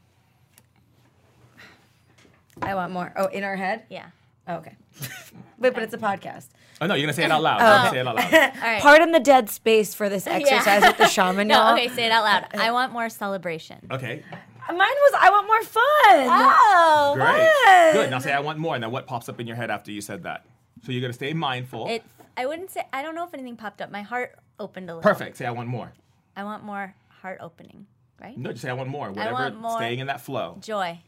[2.60, 3.12] I want more.
[3.16, 3.84] Oh, in our head.
[3.88, 4.06] Yeah.
[4.46, 4.76] Oh, okay.
[5.58, 6.48] Wait, but it's a podcast.
[6.80, 7.60] Oh no, you're gonna say it out loud.
[7.84, 8.32] You're Say it out loud.
[8.32, 8.82] All right.
[8.82, 11.74] Pardon the dead space for this exercise with the shaman, no, y'all.
[11.74, 12.46] okay, say it out loud.
[12.54, 13.86] I want more celebration.
[13.90, 14.24] Okay.
[14.68, 15.82] Mine was I want more fun.
[16.30, 17.26] Oh, Great.
[17.64, 17.92] Fun.
[17.92, 18.10] Good.
[18.10, 18.78] Now say I want more.
[18.78, 20.44] Now what pops up in your head after you said that?
[20.84, 21.88] So you're gonna stay mindful.
[21.88, 22.02] It.
[22.36, 22.82] I wouldn't say.
[22.92, 23.90] I don't know if anything popped up.
[23.90, 25.08] My heart opened a little.
[25.08, 25.36] Perfect.
[25.36, 25.92] Say I want more.
[26.36, 27.86] I want more heart opening.
[28.20, 28.38] Right.
[28.38, 29.10] No, just say I want more.
[29.10, 29.32] Whatever.
[29.32, 29.76] want more.
[29.78, 30.58] Staying in that flow.
[30.60, 31.00] Joy.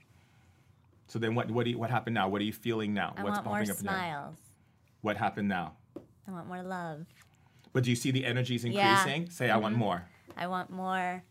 [1.07, 1.51] So then what?
[1.51, 2.29] What do you, What happened now?
[2.29, 3.15] What are you feeling now?
[3.17, 3.91] I What's want more popping up now?
[3.93, 4.37] smiles.
[5.01, 5.75] What happened now?
[6.27, 7.07] I want more love.
[7.73, 8.99] But do you see the energies Yeah.
[8.99, 9.31] increasing?
[9.31, 9.85] Say I want mm-hmm.
[9.85, 10.09] more.
[10.37, 11.23] I want more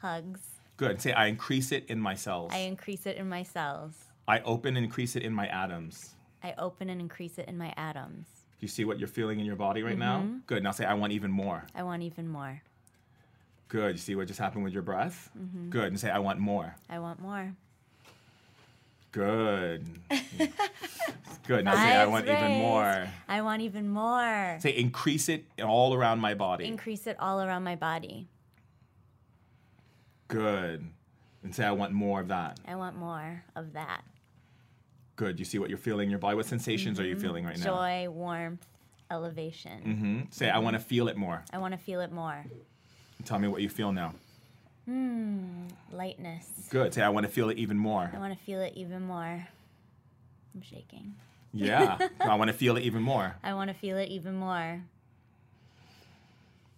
[0.00, 0.40] hugs.
[0.82, 1.00] Good.
[1.00, 2.50] Say I increase it in my cells.
[2.52, 3.94] I increase it in my cells.
[4.26, 6.16] I open and increase it in my atoms.
[6.42, 8.26] I open and increase it in my atoms.
[8.26, 10.22] Do you see what you're feeling in your body right now?
[10.22, 10.38] Mm-hmm.
[10.46, 10.64] Good.
[10.64, 11.64] Now say I want even more.
[11.72, 12.62] I want even more.
[13.68, 13.92] Good.
[13.92, 15.30] You see what just happened with your breath?
[15.38, 15.70] Mm-hmm.
[15.70, 15.84] Good.
[15.84, 16.74] And say I want more.
[16.90, 17.54] I want more.
[19.12, 19.86] Good.
[21.46, 21.64] Good.
[21.64, 23.08] Now say I want even more.
[23.28, 24.58] I want even more.
[24.60, 26.66] Say increase it all around my body.
[26.66, 28.26] Increase it all around my body.
[30.32, 30.84] Good.
[31.42, 32.58] And say I want more of that.
[32.66, 34.02] I want more of that.
[35.16, 35.38] Good.
[35.38, 36.36] You see what you're feeling in your body?
[36.36, 37.64] What sensations are you feeling right now?
[37.64, 38.04] Mm-hmm.
[38.06, 38.66] Joy, warmth,
[39.10, 39.82] elevation.
[39.82, 41.44] hmm Say I want to feel it more.
[41.52, 42.44] I want to feel it more.
[43.24, 44.14] Tell me what you feel now.
[44.86, 46.48] Hmm, Lightness.
[46.70, 46.92] Good.
[46.94, 48.10] Say I want to feel it even more.
[48.14, 49.46] I want to feel it even more.
[50.54, 51.14] I'm shaking.
[51.52, 51.98] Yeah.
[52.20, 53.36] I want to feel it even more.
[53.44, 54.82] I want to feel it even more.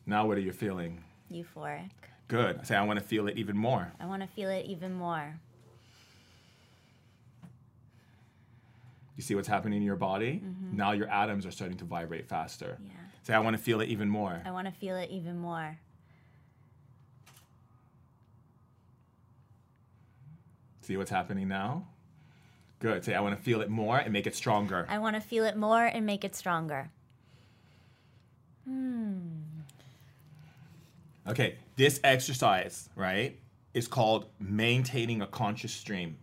[0.06, 1.02] Now what are you feeling?
[1.32, 1.90] Euphoric.
[2.28, 2.66] Good.
[2.66, 3.92] Say I want to feel it even more.
[4.00, 5.34] I want to feel it even more.
[9.16, 10.42] You see what's happening in your body?
[10.72, 12.78] Now your atoms are starting to vibrate faster.
[12.80, 12.86] Mm-hmm.
[12.86, 12.98] Yeah.
[13.22, 14.42] Say I want to feel it even more.
[14.44, 15.78] I want to feel it even more.
[20.82, 21.86] See what's happening now?
[22.80, 23.04] Good.
[23.04, 24.86] Say I want to feel it more and make it stronger.
[24.90, 26.90] I want to feel it more and make it stronger.
[28.66, 29.20] Hmm.
[31.26, 33.38] Okay, this exercise, right,
[33.72, 36.18] is called maintaining a conscious stream.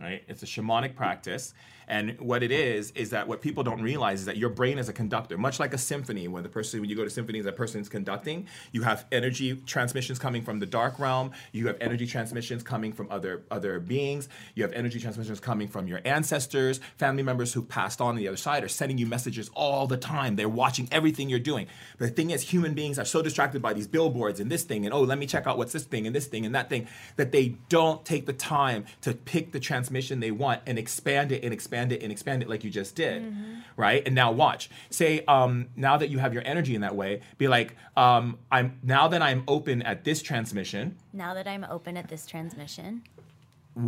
[0.00, 0.22] Right?
[0.28, 1.54] It's a shamanic practice.
[1.88, 4.88] And what it is, is that what people don't realize is that your brain is
[4.88, 6.28] a conductor, much like a symphony.
[6.28, 9.56] When the person, when you go to symphonies, that person is conducting, you have energy
[9.66, 14.28] transmissions coming from the dark realm, you have energy transmissions coming from other other beings,
[14.54, 18.36] you have energy transmissions coming from your ancestors, family members who passed on the other
[18.36, 20.36] side are sending you messages all the time.
[20.36, 21.68] They're watching everything you're doing.
[21.96, 24.84] But the thing is, human beings are so distracted by these billboards and this thing,
[24.84, 26.86] and oh, let me check out what's this thing and this thing and that thing,
[27.16, 31.42] that they don't take the time to pick the transmission they want and expand it
[31.42, 33.34] and expand it and expand it like you just did,
[33.76, 34.02] right?
[34.04, 34.70] And now watch.
[34.90, 38.78] Say, um, now that you have your energy in that way, be like, um, I'm
[38.82, 40.96] now that I'm open at this transmission.
[41.12, 43.02] Now that I'm open at this transmission,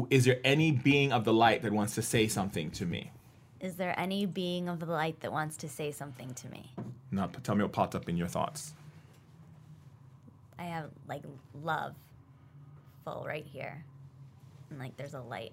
[0.09, 3.11] Is there any being of the light that wants to say something to me?
[3.61, 6.73] is there any being of the light that wants to say something to me?
[7.11, 8.73] Now, tell me what popped up in your thoughts.
[10.59, 11.23] I have like
[11.63, 11.95] love
[13.05, 13.85] full right here.
[14.71, 15.53] And like there's a light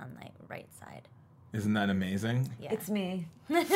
[0.00, 1.06] on my right side.
[1.52, 2.50] Isn't that amazing?
[2.60, 2.72] Yeah.
[2.72, 3.26] It's me.
[3.50, 3.68] Hi.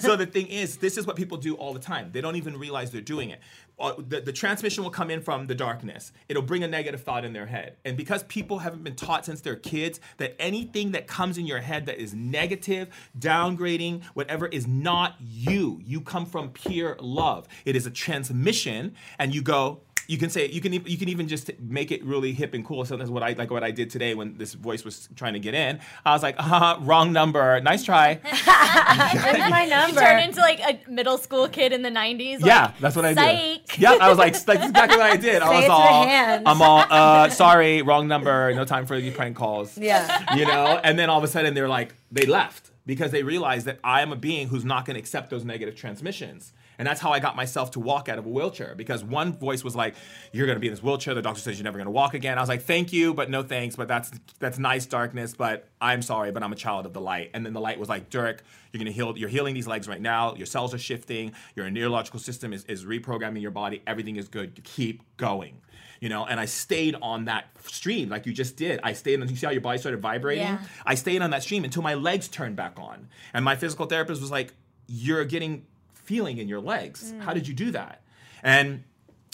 [0.00, 2.10] so the thing is, this is what people do all the time.
[2.12, 3.40] They don't even realize they're doing it.
[3.78, 6.12] Uh, The, the transmission will come in from the darkness.
[6.28, 7.76] It'll bring a negative thought in their head.
[7.86, 11.60] And because people haven't been taught since they're kids that anything that comes in your
[11.60, 15.80] head that is negative, downgrading, whatever is not you.
[15.82, 17.48] You come from pure love.
[17.64, 21.08] It is a transmission, and you go, you can say you can e- you can
[21.10, 22.84] even just make it really hip and cool.
[22.86, 25.38] So that's what I like what I did today when this voice was trying to
[25.38, 25.78] get in.
[26.04, 27.60] I was like, uh, wrong number.
[27.60, 28.14] Nice try.
[28.22, 30.00] That's my You number.
[30.00, 32.44] turned into like a middle school kid in the 90s.
[32.44, 33.66] yeah, like, that's what I psych.
[33.66, 33.78] did.
[33.78, 35.42] Yeah, I was like, that's exactly what I did.
[35.42, 36.42] I Say was it to all, hands.
[36.46, 38.52] I'm all, uh, sorry, wrong number.
[38.54, 39.76] No time for you prank calls.
[39.76, 40.34] Yeah.
[40.36, 43.66] you know and then all of a sudden they're like they left because they realized
[43.66, 47.00] that i am a being who's not going to accept those negative transmissions and that's
[47.00, 49.94] how i got myself to walk out of a wheelchair because one voice was like
[50.32, 51.14] you're to be in this wheelchair.
[51.14, 52.38] The doctor says you're never to walk again.
[52.38, 56.02] I was like thank you but no thanks but that's that's nice darkness but i'm
[56.02, 57.30] sorry but i'm a child of the light.
[57.34, 58.40] And then the light was like Durek,
[58.72, 60.34] you're to heal you're healing these legs right now.
[60.34, 61.32] Your cells are shifting.
[61.56, 63.82] Your neurological system is, is reprogramming your body.
[63.86, 64.62] Everything is good.
[64.64, 65.60] Keep going.
[66.00, 68.80] You know and i stayed on that stream like you just did.
[68.82, 70.44] I stayed on you see how your body started vibrating?
[70.44, 70.60] Yeah.
[70.84, 73.08] i stayed on that stream until my legs turned back on.
[73.32, 74.52] And my physical therapist was like
[74.86, 75.66] you're getting
[76.08, 77.78] feeling in your legs how did you do mm.
[77.78, 78.02] that
[78.42, 78.82] and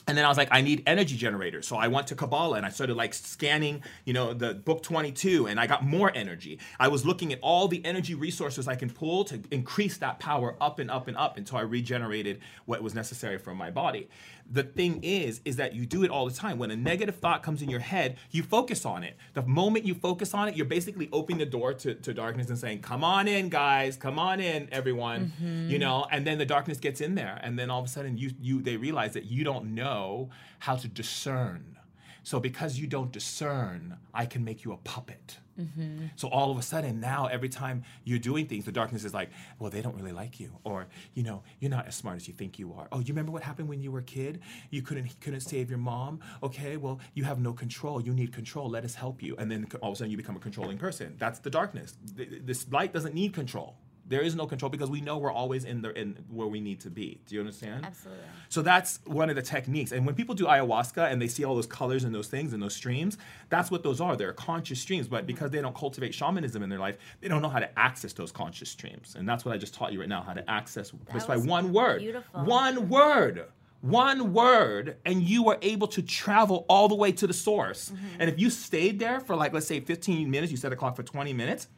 [0.07, 1.67] and then I was like, I need energy generators.
[1.67, 5.47] So I went to Kabbalah and I started like scanning, you know, the book 22
[5.47, 6.59] and I got more energy.
[6.79, 10.57] I was looking at all the energy resources I can pull to increase that power
[10.61, 14.09] up and up and up until I regenerated what was necessary for my body.
[14.51, 16.59] The thing is, is that you do it all the time.
[16.59, 19.17] When a negative thought comes in your head, you focus on it.
[19.33, 22.59] The moment you focus on it, you're basically opening the door to, to darkness and
[22.59, 25.33] saying, Come on in, guys, come on in, everyone.
[25.41, 25.71] Mm-hmm.
[25.71, 28.19] You know, and then the darkness gets in there, and then all of a sudden
[28.19, 30.31] you you they realize that you don't know
[30.61, 31.79] how to discern.
[32.23, 35.39] So because you don't discern, I can make you a puppet.
[35.61, 36.07] Mm-hmm.
[36.17, 39.31] So all of a sudden now, every time you're doing things, the darkness is like,
[39.59, 42.35] well, they don't really like you, or you know, you're not as smart as you
[42.35, 42.89] think you are.
[42.93, 44.41] Oh, you remember what happened when you were a kid?
[44.71, 46.21] You couldn't couldn't save your mom.
[46.43, 48.01] Okay, well, you have no control.
[48.01, 48.69] You need control.
[48.69, 49.37] Let us help you.
[49.39, 51.15] And then all of a sudden you become a controlling person.
[51.19, 51.97] That's the darkness.
[52.15, 53.77] This light doesn't need control.
[54.07, 56.81] There is no control because we know we're always in the in where we need
[56.81, 57.21] to be.
[57.27, 57.87] Do you understand?
[57.87, 58.25] Absolutely.
[58.49, 59.93] So that's one of the techniques.
[59.93, 62.63] And when people do ayahuasca and they see all those colors and those things and
[62.63, 63.17] those streams,
[63.49, 64.17] that's what those are.
[64.17, 65.09] They're conscious streams.
[65.09, 68.13] But because they don't cultivate shamanism in their life, they don't know how to access
[68.13, 69.17] those conscious streams.
[69.19, 71.73] And that's what I just taught you right now, how to access just by one
[71.73, 72.01] word.
[72.01, 72.45] beautiful.
[72.45, 73.47] One word.
[73.81, 77.91] One word, and you were able to travel all the way to the source.
[77.91, 78.07] Mm-hmm.
[78.19, 80.97] And if you stayed there for like, let's say 15 minutes, you set a clock
[80.97, 81.69] for 20 minutes,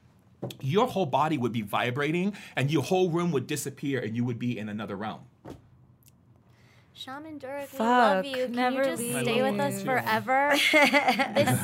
[0.61, 4.39] your whole body would be vibrating and your whole room would disappear and you would
[4.39, 5.21] be in another realm.
[6.95, 8.45] Shaman Durek, we love you.
[8.47, 9.23] Can never you just leave.
[9.23, 10.57] stay with us forever?
[10.73, 11.61] this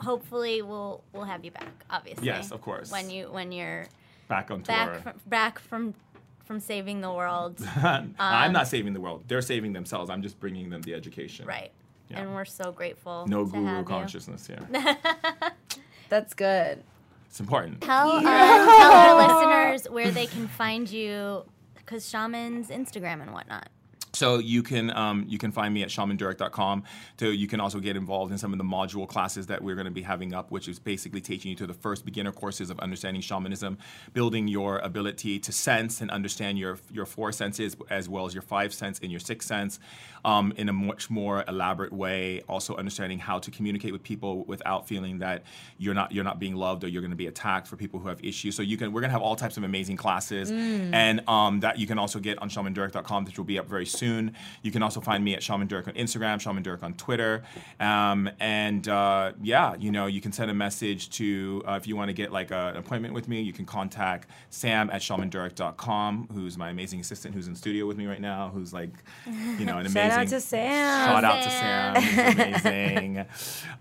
[0.00, 2.26] hopefully we'll we'll have you back, obviously.
[2.26, 2.90] Yes, of course.
[2.90, 3.86] When you when you're
[4.28, 4.74] Back on tour.
[4.76, 5.94] back from, back from
[6.44, 7.60] from saving the world.
[7.76, 9.24] I'm um, not saving the world.
[9.26, 10.08] They're saving themselves.
[10.08, 11.46] I'm just bringing them the education.
[11.46, 11.72] right.
[12.08, 12.20] Yeah.
[12.20, 13.26] And we're so grateful.
[13.28, 13.84] No to guru have you.
[13.84, 14.58] consciousness here.
[16.08, 16.82] That's good.
[17.30, 17.80] It's important.
[17.80, 19.14] Tell, uh, tell our
[19.78, 21.44] listeners where they can find you,
[21.76, 23.68] because Shaman's Instagram and whatnot.
[24.12, 26.84] So you can um, you can find me at shamandurek.com.
[27.18, 29.86] To you can also get involved in some of the module classes that we're going
[29.86, 32.78] to be having up, which is basically teaching you to the first beginner courses of
[32.80, 33.78] understanding shamanism,
[34.12, 38.42] building your ability to sense and understand your your four senses as well as your
[38.42, 39.78] five sense and your sixth sense
[40.24, 42.42] um, in a much more elaborate way.
[42.48, 45.44] Also understanding how to communicate with people without feeling that
[45.78, 48.08] you're not you're not being loved or you're going to be attacked for people who
[48.08, 48.56] have issues.
[48.56, 51.78] So you can we're going to have all types of amazing classes, and um, that
[51.78, 53.99] you can also get on shamandurek.com, which will be up very soon.
[54.06, 57.42] You can also find me at Shaman Durek on Instagram, Shaman Durek on Twitter,
[57.78, 61.96] um, and uh, yeah, you know you can send a message to uh, if you
[61.96, 63.40] want to get like a, an appointment with me.
[63.40, 68.06] You can contact Sam at shamandurek.com, who's my amazing assistant, who's in studio with me
[68.06, 68.90] right now, who's like
[69.26, 70.10] you know an amazing.
[70.10, 71.06] Shout out to Sam.
[71.06, 71.70] Shout out to Sam.
[71.94, 72.52] Sam.
[72.52, 73.24] He's amazing.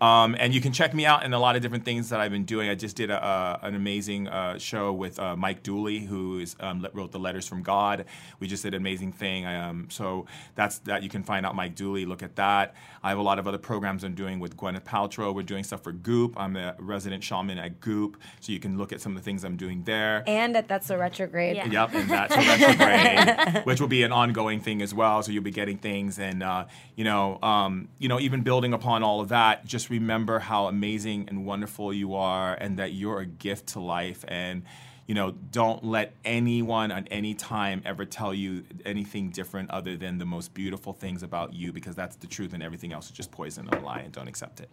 [0.02, 2.32] um, and you can check me out in a lot of different things that I've
[2.32, 2.70] been doing.
[2.70, 6.56] I just did a, a, an amazing uh, show with uh, Mike Dooley, who is,
[6.60, 8.06] um, wrote the Letters from God.
[8.40, 9.46] We just did an amazing thing.
[9.46, 11.04] Um, so that's that.
[11.04, 12.06] You can find out Mike Dooley.
[12.06, 12.76] Look at that.
[13.04, 15.34] I have a lot of other programs I'm doing with Gwyneth Paltrow.
[15.34, 16.34] We're doing stuff for Goop.
[16.38, 19.44] I'm a resident shaman at Goop, so you can look at some of the things
[19.44, 20.24] I'm doing there.
[20.28, 21.56] And at That's a Retrograde.
[21.56, 21.68] Yeah.
[21.68, 25.22] Yep, and that's a retrograde, which will be an ongoing thing as well.
[25.24, 29.04] So you'll be getting things, and uh, you know, um, you know, even building upon
[29.04, 29.66] all of that.
[29.66, 34.26] Just remember how amazing and wonderful you are, and that you're a gift to life.
[34.28, 34.64] And
[35.10, 40.20] you know, don't let anyone at any time ever tell you anything different other than
[40.20, 43.32] the most beautiful things about you, because that's the truth, and everything else is just
[43.32, 44.70] poison and a lie, and don't accept it.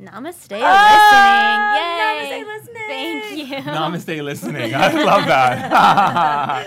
[0.00, 2.42] Namaste Ah, listening.
[2.42, 2.42] Yay.
[2.42, 2.88] namaste listening.
[2.88, 3.46] Thank you.
[3.72, 4.74] Namaste, listening.
[4.84, 6.66] I love that.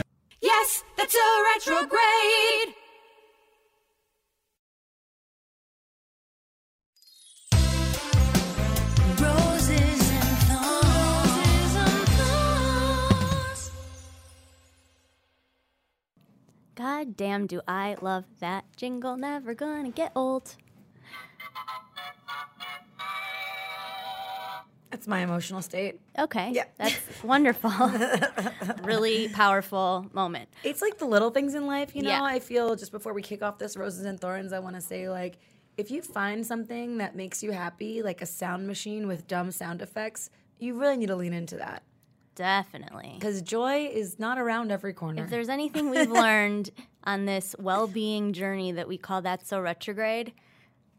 [0.42, 2.74] Yes, that's a retrograde.
[16.76, 19.16] God damn, do I love that jingle?
[19.16, 20.54] Never gonna get old.
[24.90, 26.00] That's my emotional state.
[26.18, 26.64] Okay, Yeah.
[26.78, 27.70] that's wonderful.
[28.82, 30.48] really powerful moment.
[30.64, 32.10] It's like the little things in life, you know.
[32.10, 32.22] Yeah.
[32.22, 35.08] I feel just before we kick off this roses and thorns, I want to say
[35.10, 35.38] like
[35.76, 39.82] if you find something that makes you happy, like a sound machine with dumb sound
[39.82, 41.82] effects, you really need to lean into that
[42.36, 43.16] Definitely.
[43.18, 45.24] because joy is not around every corner.
[45.24, 46.70] If there's anything we've learned
[47.02, 50.32] on this well-being journey that we call that so retrograde,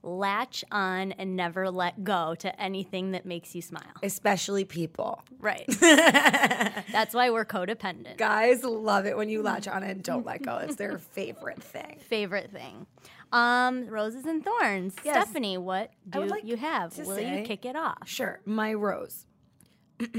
[0.04, 3.84] latch on and never let go to anything that makes you smile.
[4.04, 5.22] Especially people.
[5.40, 5.66] Right.
[5.80, 8.18] That's why we're codependent.
[8.18, 10.58] Guys love it when you latch on and don't let go.
[10.58, 12.00] It's their favorite thing.
[12.08, 12.88] Favorite thing.
[13.32, 14.96] Um, roses and thorns.
[15.04, 15.24] Yes.
[15.24, 16.98] Stephanie, what do like you have?
[16.98, 17.98] Will say- you kick it off?
[18.08, 19.26] Sure, my rose.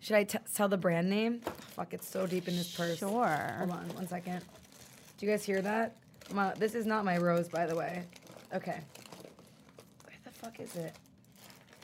[0.00, 1.40] Should I t- tell the brand name?
[1.74, 2.98] Fuck, it's so deep in this purse.
[2.98, 3.54] Sure.
[3.58, 4.40] Hold on one second.
[5.18, 5.96] Do you guys hear that?
[6.32, 8.04] My, this is not my rose, by the way.
[8.54, 8.80] Okay.
[10.04, 10.94] Where the fuck is it?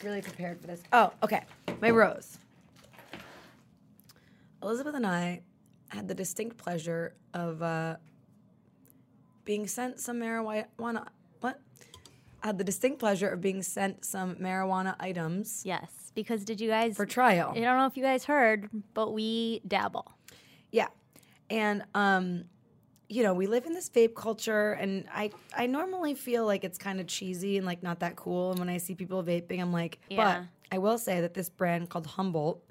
[0.03, 0.83] Really prepared for this.
[0.93, 1.43] Oh, okay.
[1.81, 2.39] My rose.
[4.63, 5.43] Elizabeth and I
[5.89, 7.97] had the distinct pleasure of uh,
[9.45, 11.07] being sent some marijuana.
[11.41, 11.61] What?
[12.43, 16.97] Had the distinct pleasure of being sent some marijuana items Yes, because did you guys?
[16.97, 17.51] for trial.
[17.55, 20.11] I don't know if you guys heard, but we dabble.
[20.71, 20.89] Yeah.
[21.51, 22.45] And um
[23.09, 26.79] you know, we live in this vape culture and I I normally feel like it's
[26.79, 29.73] kind of cheesy and like not that cool and when I see people vaping I'm
[29.73, 30.41] like, Yeah.
[30.41, 32.63] but I will say that this brand called Humboldt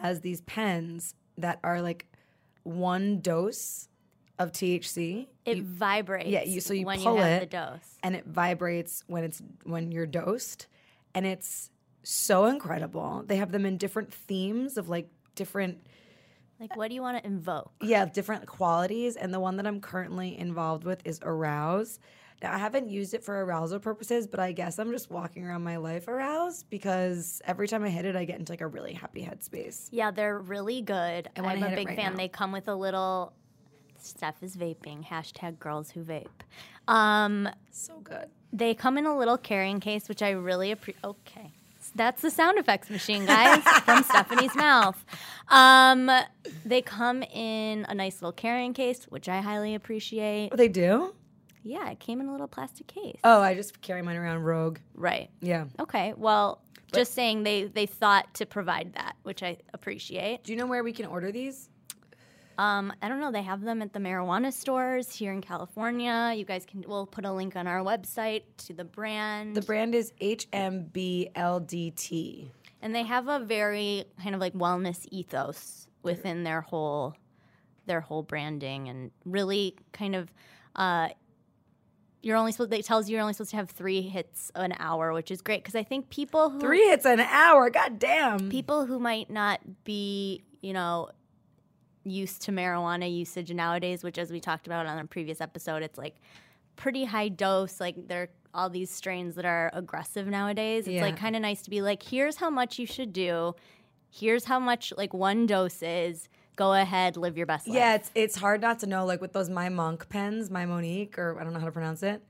[0.00, 2.06] has these pens that are like
[2.62, 3.88] one dose
[4.38, 6.28] of THC It vibrates.
[6.28, 7.98] yeah, you- so you when pull you have it, the dose.
[8.04, 10.68] and it vibrates when it's when you're dosed
[11.14, 11.70] and it's
[12.10, 13.22] so incredible.
[13.26, 15.78] They have them in different themes of like different
[16.58, 17.70] Like, what do you want to invoke?
[17.82, 19.16] yeah, different qualities.
[19.16, 21.98] And the one that I'm currently involved with is arouse.
[22.42, 25.64] Now, I haven't used it for arousal purposes, but I guess I'm just walking around
[25.64, 28.92] my life aroused because every time I hit it, I get into like a really
[28.94, 29.88] happy headspace.
[29.90, 31.28] Yeah, they're really good.
[31.36, 32.12] I I'm a big right fan.
[32.12, 32.16] now.
[32.16, 33.32] They come with a little.
[34.00, 35.04] Steph is vaping.
[35.04, 36.28] Hashtag girls who vape.
[36.86, 38.26] Um, So good.
[38.52, 41.04] they come in a little carrying case, which I really appreciate.
[41.04, 41.52] Okay.
[41.94, 45.04] That's the sound effects machine, guys, from Stephanie's mouth.
[45.48, 46.10] Um,
[46.64, 50.50] they come in a nice little carrying case, which I highly appreciate.
[50.52, 51.14] Oh, they do?
[51.62, 53.18] Yeah, it came in a little plastic case.
[53.24, 54.78] Oh, I just carry mine around rogue.
[54.94, 55.30] Right.
[55.40, 55.66] Yeah.
[55.78, 56.14] Okay.
[56.16, 56.62] Well,
[56.92, 60.44] just saying they they thought to provide that, which I appreciate.
[60.44, 61.68] Do you know where we can order these?
[62.58, 63.30] Um, I don't know.
[63.30, 66.34] They have them at the marijuana stores here in California.
[66.36, 66.84] You guys can.
[66.86, 69.54] We'll put a link on our website to the brand.
[69.54, 71.28] The brand is HMBLDT.
[72.82, 77.14] and they have a very kind of like wellness ethos within their whole
[77.86, 80.32] their whole branding, and really kind of.
[80.76, 81.08] Uh,
[82.22, 82.72] you're only supposed.
[82.72, 85.62] It tells you you're only supposed to have three hits an hour, which is great
[85.62, 87.70] because I think people who Three hits an hour.
[87.70, 88.50] God damn.
[88.50, 91.10] people who might not be, you know,
[92.10, 95.98] used to marijuana usage nowadays, which as we talked about on a previous episode, it's
[95.98, 96.16] like
[96.76, 97.80] pretty high dose.
[97.80, 100.86] Like there are all these strains that are aggressive nowadays.
[100.86, 101.02] It's Yeah.
[101.02, 103.54] like kind of nice to be like, here's how much you should do.
[104.10, 106.28] Here's how much like one dose is.
[106.56, 107.76] Go ahead, live your best life.
[107.76, 109.04] Yeah, it's it's hard not to know.
[109.06, 112.02] Like with those my monk pens, my Monique, or I don't know how to pronounce
[112.02, 112.20] it.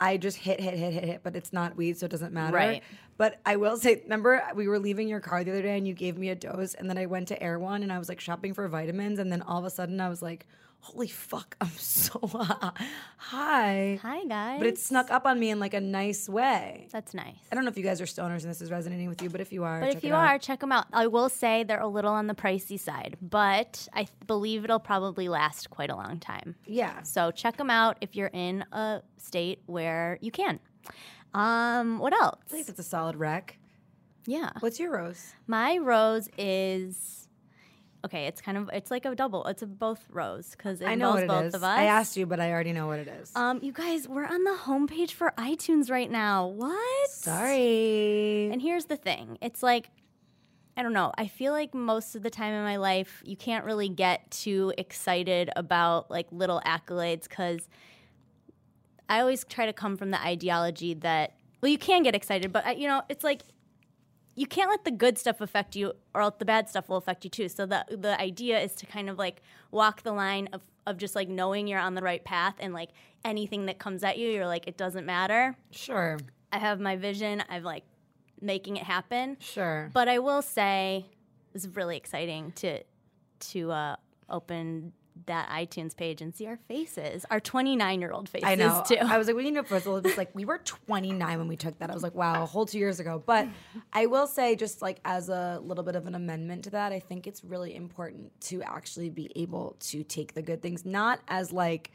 [0.00, 2.56] I just hit, hit, hit, hit, hit, but it's not weed, so it doesn't matter.
[2.56, 2.82] Right.
[3.16, 5.94] But I will say, remember we were leaving your car the other day, and you
[5.94, 8.54] gave me a dose, and then I went to Erewhon, and I was like shopping
[8.54, 10.46] for vitamins, and then all of a sudden I was like,
[10.80, 12.18] "Holy fuck, I'm so
[13.18, 14.58] high." Hi guys.
[14.58, 16.88] But it snuck up on me in like a nice way.
[16.90, 17.36] That's nice.
[17.50, 19.40] I don't know if you guys are stoners and this is resonating with you, but
[19.40, 20.26] if you are, But check if you out.
[20.34, 20.86] are, check them out.
[20.92, 24.78] I will say they're a little on the pricey side, but I th- believe it'll
[24.80, 26.56] probably last quite a long time.
[26.66, 27.02] yeah.
[27.02, 30.58] So check them out if you're in a state where you can.
[31.34, 32.38] Um, what else?
[32.46, 33.58] I think it's a solid wreck.
[34.26, 35.34] Yeah, What's your rose?
[35.46, 37.28] my rose is
[38.06, 38.26] okay.
[38.26, 39.44] It's kind of it's like a double.
[39.46, 41.54] It's a both rose because I know what it both is.
[41.54, 41.78] of us.
[41.78, 43.32] I asked you, but I already know what it is.
[43.36, 46.46] Um, you guys, we're on the homepage for iTunes right now.
[46.46, 47.10] What?
[47.10, 48.48] Sorry.
[48.50, 49.90] And here's the thing it's like,
[50.76, 51.12] I don't know.
[51.18, 54.72] I feel like most of the time in my life, you can't really get too
[54.78, 57.68] excited about like little accolades because
[59.08, 62.66] I always try to come from the ideology that, well, you can get excited, but
[62.66, 63.42] uh, you know, it's like
[64.34, 67.24] you can't let the good stuff affect you or else the bad stuff will affect
[67.24, 67.48] you too.
[67.48, 71.14] So the the idea is to kind of like walk the line of of just
[71.14, 72.90] like knowing you're on the right path and like
[73.24, 75.56] anything that comes at you, you're like it doesn't matter.
[75.70, 76.18] Sure.
[76.52, 77.42] I have my vision.
[77.48, 77.84] I've like
[78.40, 79.36] making it happen.
[79.40, 79.90] Sure.
[79.92, 81.06] But I will say
[81.54, 82.82] it's really exciting to
[83.40, 83.96] to uh,
[84.28, 84.92] open
[85.26, 88.82] that iTunes page and see our faces, our 29 year old faces I know.
[88.86, 88.96] too.
[88.96, 91.38] I was like, we need to first of all, it was like we were 29
[91.38, 91.90] when we took that.
[91.90, 93.22] I was like, wow, a whole two years ago.
[93.24, 93.48] But
[93.92, 96.98] I will say, just like as a little bit of an amendment to that, I
[96.98, 101.52] think it's really important to actually be able to take the good things, not as
[101.52, 101.90] like,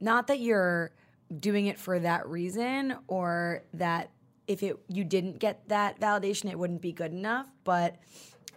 [0.00, 0.92] not that you're
[1.38, 4.10] doing it for that reason or that
[4.46, 7.46] if it you didn't get that validation, it wouldn't be good enough.
[7.64, 7.96] But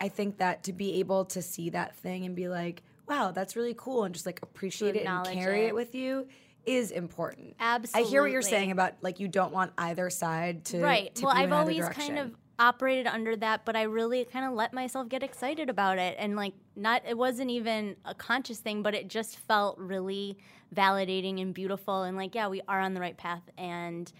[0.01, 3.55] I think that to be able to see that thing and be like, wow, that's
[3.55, 5.67] really cool, and just like appreciate it and carry it.
[5.69, 6.27] it with you
[6.65, 7.55] is important.
[7.59, 8.07] Absolutely.
[8.07, 11.11] I hear what you're saying about like you don't want either side to right.
[11.21, 12.15] Well, I've always direction.
[12.15, 15.97] kind of operated under that, but I really kind of let myself get excited about
[15.97, 16.15] it.
[16.19, 20.37] And like, not, it wasn't even a conscious thing, but it just felt really
[20.73, 22.03] validating and beautiful.
[22.03, 23.41] And like, yeah, we are on the right path.
[23.57, 24.11] And,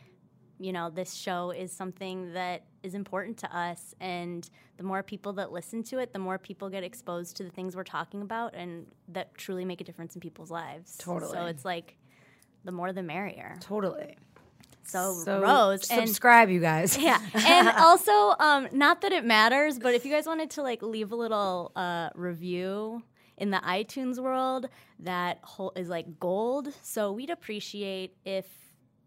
[0.60, 3.94] you know, this show is something that is important to us.
[4.00, 4.48] And
[4.78, 7.76] the more people that listen to it, the more people get exposed to the things
[7.76, 10.98] we're talking about and that truly make a difference in people's lives.
[10.98, 11.32] Totally.
[11.32, 11.98] So it's like,
[12.64, 13.58] the more the merrier.
[13.60, 14.16] totally.
[14.86, 16.98] So, So Rose and subscribe, you guys.
[17.02, 20.82] yeah, and also, um, not that it matters, but if you guys wanted to like
[20.82, 23.02] leave a little uh, review
[23.38, 24.68] in the iTunes world,
[25.00, 26.74] that whole is like gold.
[26.82, 28.46] So we'd appreciate if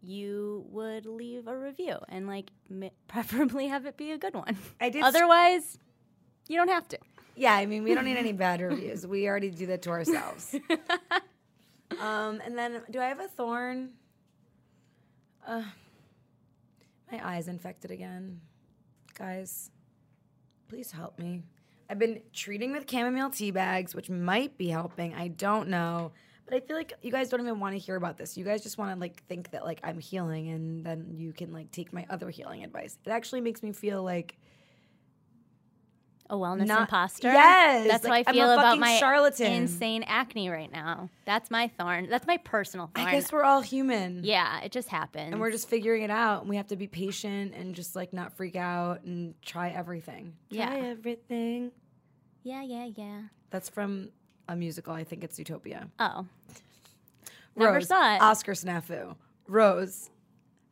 [0.03, 4.57] you would leave a review and like m- preferably have it be a good one.
[4.79, 5.03] I did.
[5.03, 5.77] Otherwise,
[6.47, 6.97] you don't have to.
[7.35, 9.05] yeah, I mean, we don't need any bad reviews.
[9.05, 10.55] We already do that to ourselves.
[11.99, 13.89] um, and then, do I have a thorn?
[15.45, 15.63] Uh,
[17.11, 18.41] my eye's infected again,
[19.17, 19.71] guys.
[20.67, 21.43] Please help me.
[21.89, 25.13] I've been treating with chamomile tea bags, which might be helping.
[25.15, 26.11] I don't know.
[26.47, 28.37] But I feel like you guys don't even want to hear about this.
[28.37, 31.51] You guys just want to like think that like I'm healing and then you can
[31.51, 32.97] like take my other healing advice.
[33.05, 34.37] It actually makes me feel like
[36.29, 37.31] A wellness Not- imposter.
[37.31, 39.51] Yes, that's like, how I feel about my charlatan.
[39.51, 41.09] insane acne right now.
[41.25, 42.07] That's my thorn.
[42.09, 43.07] That's my personal thorn.
[43.07, 44.23] I guess we're all human.
[44.25, 45.31] yeah, it just happened.
[45.33, 46.41] And we're just figuring it out.
[46.41, 50.33] And we have to be patient and just like not freak out and try everything.
[50.49, 50.67] Yeah.
[50.67, 51.71] Try everything.
[52.43, 53.21] yeah, yeah, yeah.
[53.49, 54.09] That's from
[54.47, 54.93] a musical.
[54.93, 55.87] I think it's Utopia.
[55.99, 56.25] Oh,
[57.55, 58.21] Never Rose, saw it.
[58.21, 59.15] Oscar snafu.
[59.47, 60.09] Rose.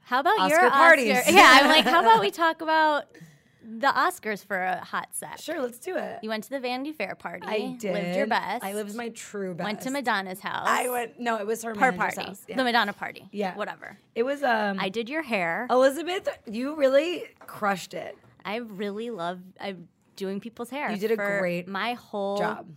[0.01, 1.17] How about Oscar your parties.
[1.17, 1.31] Oscar?
[1.33, 3.05] Yeah, I'm like, how about we talk about
[3.67, 5.39] the Oscars for a hot sec?
[5.39, 6.19] Sure, let's do it.
[6.21, 7.47] You went to the Vanity Fair party.
[7.47, 7.93] I did.
[7.93, 8.63] Lived your best.
[8.63, 9.65] I lived my true best.
[9.65, 10.67] Went to Madonna's house.
[10.67, 11.19] I went.
[11.19, 12.21] No, it was her, her party.
[12.21, 12.43] house.
[12.47, 12.57] Yeah.
[12.57, 13.27] The Madonna party.
[13.31, 13.55] Yeah.
[13.55, 13.97] Whatever.
[14.13, 14.77] It was um.
[14.79, 15.65] I did your hair.
[15.71, 18.15] Elizabeth, you really crushed it.
[18.43, 19.75] I really love I
[20.15, 20.91] doing people's hair.
[20.91, 22.67] You did a great my whole Job.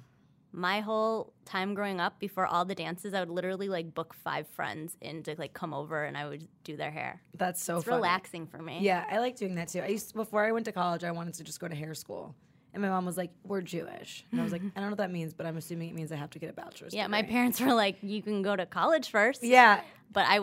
[0.52, 4.46] My whole time growing up before all the dances i would literally like book five
[4.48, 7.86] friends in to like come over and i would do their hair That's so it's
[7.86, 9.80] relaxing for me Yeah, I like doing that too.
[9.80, 12.34] I used before I went to college, I wanted to just go to hair school.
[12.74, 14.98] And my mom was like, "We're Jewish," and I was like, "I don't know what
[14.98, 17.22] that means, but I'm assuming it means I have to get a bachelor's." yeah my
[17.22, 19.80] parents were like you can go to college first Yeah,
[20.12, 20.40] but i, I-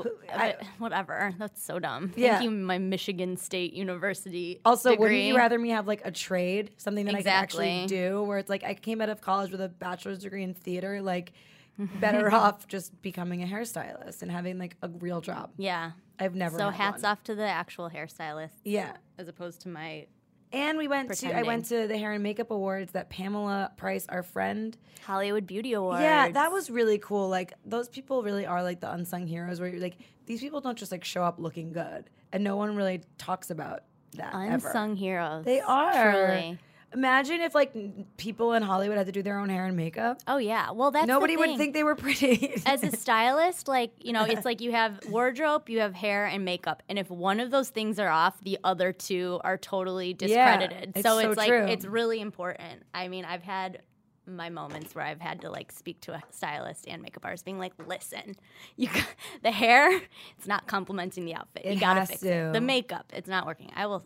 [0.60, 2.34] but whatever that's so dumb Yeah.
[2.40, 6.72] thank you my michigan state university Also, wouldn't you rather me have like a trade,
[6.78, 9.62] something that I could actually do, where it's like I came out of college with
[9.62, 11.32] a bachelor's degree in theater, like
[12.00, 15.52] better off just becoming a hairstylist and having like a real job.
[15.58, 16.58] yeah I've never.
[16.58, 17.12] so hats one.
[17.12, 20.08] off to the actual hairstylist Yeah, as opposed to my
[20.56, 24.06] and we went to I went to the hair and makeup awards that Pamela Price,
[24.10, 27.30] our friend, hollywood beauty awards Yeah, that was really cool.
[27.30, 30.78] Like those people really are like the unsung heroes where you're like these people don't
[30.78, 33.82] just like show up looking good and no one really talks about
[34.14, 34.68] that ever.
[34.68, 36.12] unsung heroes They are.
[36.12, 36.58] truly
[36.94, 37.74] Imagine if like
[38.18, 40.20] people in Hollywood had to do their own hair and makeup.
[40.28, 42.62] oh yeah well that's the Nobody would think they were pretty.
[42.66, 46.46] as a stylist, like, you know, it's like you have wardrobe, you have hair and
[46.46, 46.84] makeup.
[46.88, 50.72] And if one of those things are off, the other two are totally discredited.
[50.72, 52.84] Yeah, it's so so it's like it's really important.
[52.94, 53.82] I mean, I've had
[54.28, 57.60] my moments where I've had to like speak to a stylist and makeup artist being
[57.60, 58.36] like, listen,
[58.76, 59.08] you got,
[59.44, 60.02] the hair,
[60.38, 61.64] it's not complementing the outfit.
[61.66, 62.50] It you gotta fix to.
[62.50, 62.54] it.
[62.54, 63.72] The makeup, it's not working.
[63.76, 64.06] I will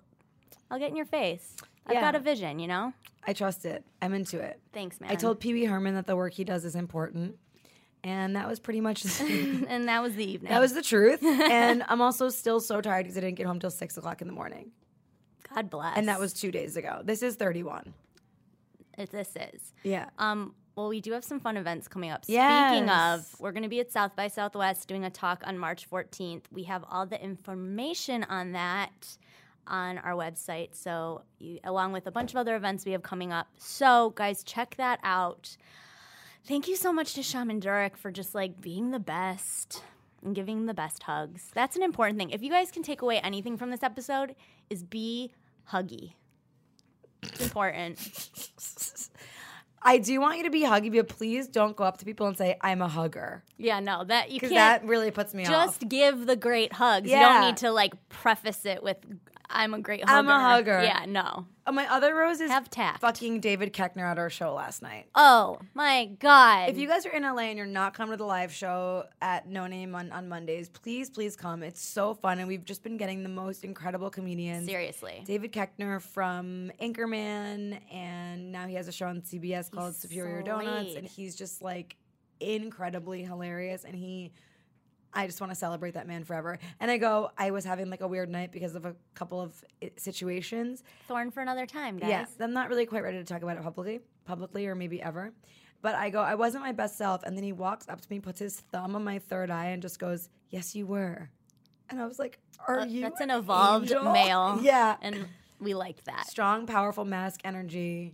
[0.72, 1.56] I'll get in your face.
[1.90, 2.02] I've Yeah.
[2.02, 2.94] got a vision, you know?
[3.26, 3.84] I trust it.
[4.02, 4.60] I'm into it.
[4.74, 5.12] Thanks, man.
[5.12, 7.38] I told Pee Wee Herman that the work he does is important.
[8.04, 10.52] And that was pretty much and that was the evening.
[10.52, 11.22] that was the truth.
[11.24, 14.28] And I'm also still so tired because I didn't get home till six o'clock in
[14.28, 14.72] the morning.
[15.54, 15.98] God bless.
[15.98, 17.02] And that was two days ago.
[17.04, 17.94] This is 31.
[18.98, 19.74] it, this is.
[19.84, 20.06] Yeah.
[20.18, 22.24] Um, well, we do have some fun events coming up.
[22.24, 25.90] Speaking of, we're going to be at South by Southwest doing a talk on March
[25.90, 26.44] 14th.
[26.52, 29.18] We have all the information on that
[29.70, 30.76] on our website.
[30.76, 33.48] So, you, along with a bunch of other events we have coming up.
[33.58, 35.56] So, guys, check that out.
[36.46, 39.84] Thank you so much to Shaman Durek for just like being the best
[40.24, 41.52] and giving the best hugs.
[41.54, 42.32] That's an important thing.
[42.32, 44.36] If you guys can take away anything from this episode,
[44.70, 45.32] is be
[45.72, 46.14] huggy.
[47.24, 48.00] It's important.
[49.82, 52.38] I do want you to be huggy, but please don't go up to people and
[52.38, 55.80] say I'm a hugger Yeah, no, that you can't that really puts me just off.
[55.80, 57.10] Just give the great hugs.
[57.10, 58.98] You don't need to like preface it with
[59.50, 60.12] I'm a great hugger.
[60.18, 60.82] I'm a hugger.
[60.84, 61.46] Yeah, no.
[61.66, 63.02] Oh, my other rose is Have tact.
[63.02, 65.06] fucking David Koechner at our show last night.
[65.16, 66.70] Oh my god.
[66.70, 69.48] If you guys are in LA and you're not coming to the live show at
[69.48, 71.62] No Name on, on Mondays, please, please come.
[71.64, 74.66] It's so fun, and we've just been getting the most incredible comedians.
[74.68, 75.24] seriously.
[75.26, 80.96] David Koechner from Anchorman, and now he has a show on CBS called Superior Donuts,
[80.96, 81.96] and he's just like
[82.40, 83.84] incredibly hilarious.
[83.84, 84.32] And he,
[85.14, 86.60] I just want to celebrate that man forever.
[86.80, 89.64] And I go, I was having like a weird night because of a couple of
[89.98, 90.84] situations.
[91.08, 92.10] Thorn for another time, guys.
[92.10, 95.32] Yeah, I'm not really quite ready to talk about it publicly, publicly or maybe ever.
[95.82, 98.20] But I go, I wasn't my best self, and then he walks up to me,
[98.20, 101.30] puts his thumb on my third eye, and just goes, "Yes, you were."
[101.90, 102.38] And I was like,
[102.68, 104.60] "Are Uh, you?" That's an evolved angel?" male.
[104.62, 105.26] Yeah, And
[105.62, 106.28] we like that.
[106.28, 108.14] strong, powerful mask energy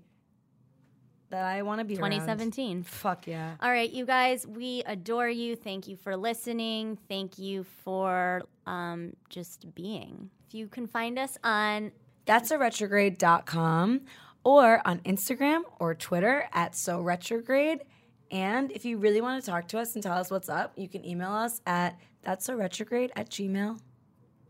[1.35, 2.11] that I want to be around.
[2.11, 2.83] 2017.
[2.83, 3.55] Fuck yeah.
[3.61, 5.57] All right, you guys, we adore you.
[5.57, 6.97] Thank you for listening.
[7.09, 10.29] Thank you for um, just being.
[10.47, 11.91] If you can find us on
[12.25, 14.01] That's a retrograde.com
[14.45, 17.83] or on Instagram or Twitter at so retrograde.
[18.31, 20.87] And if you really want to talk to us and tell us what's up, you
[20.87, 23.77] can email us at that's so retrograde at gmail.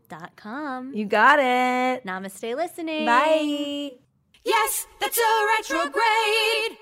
[0.08, 0.94] dot .com.
[0.94, 2.06] You got it.
[2.06, 3.04] Namaste listening.
[3.06, 4.05] Bye.
[4.46, 6.78] Yes, that's a retrograde.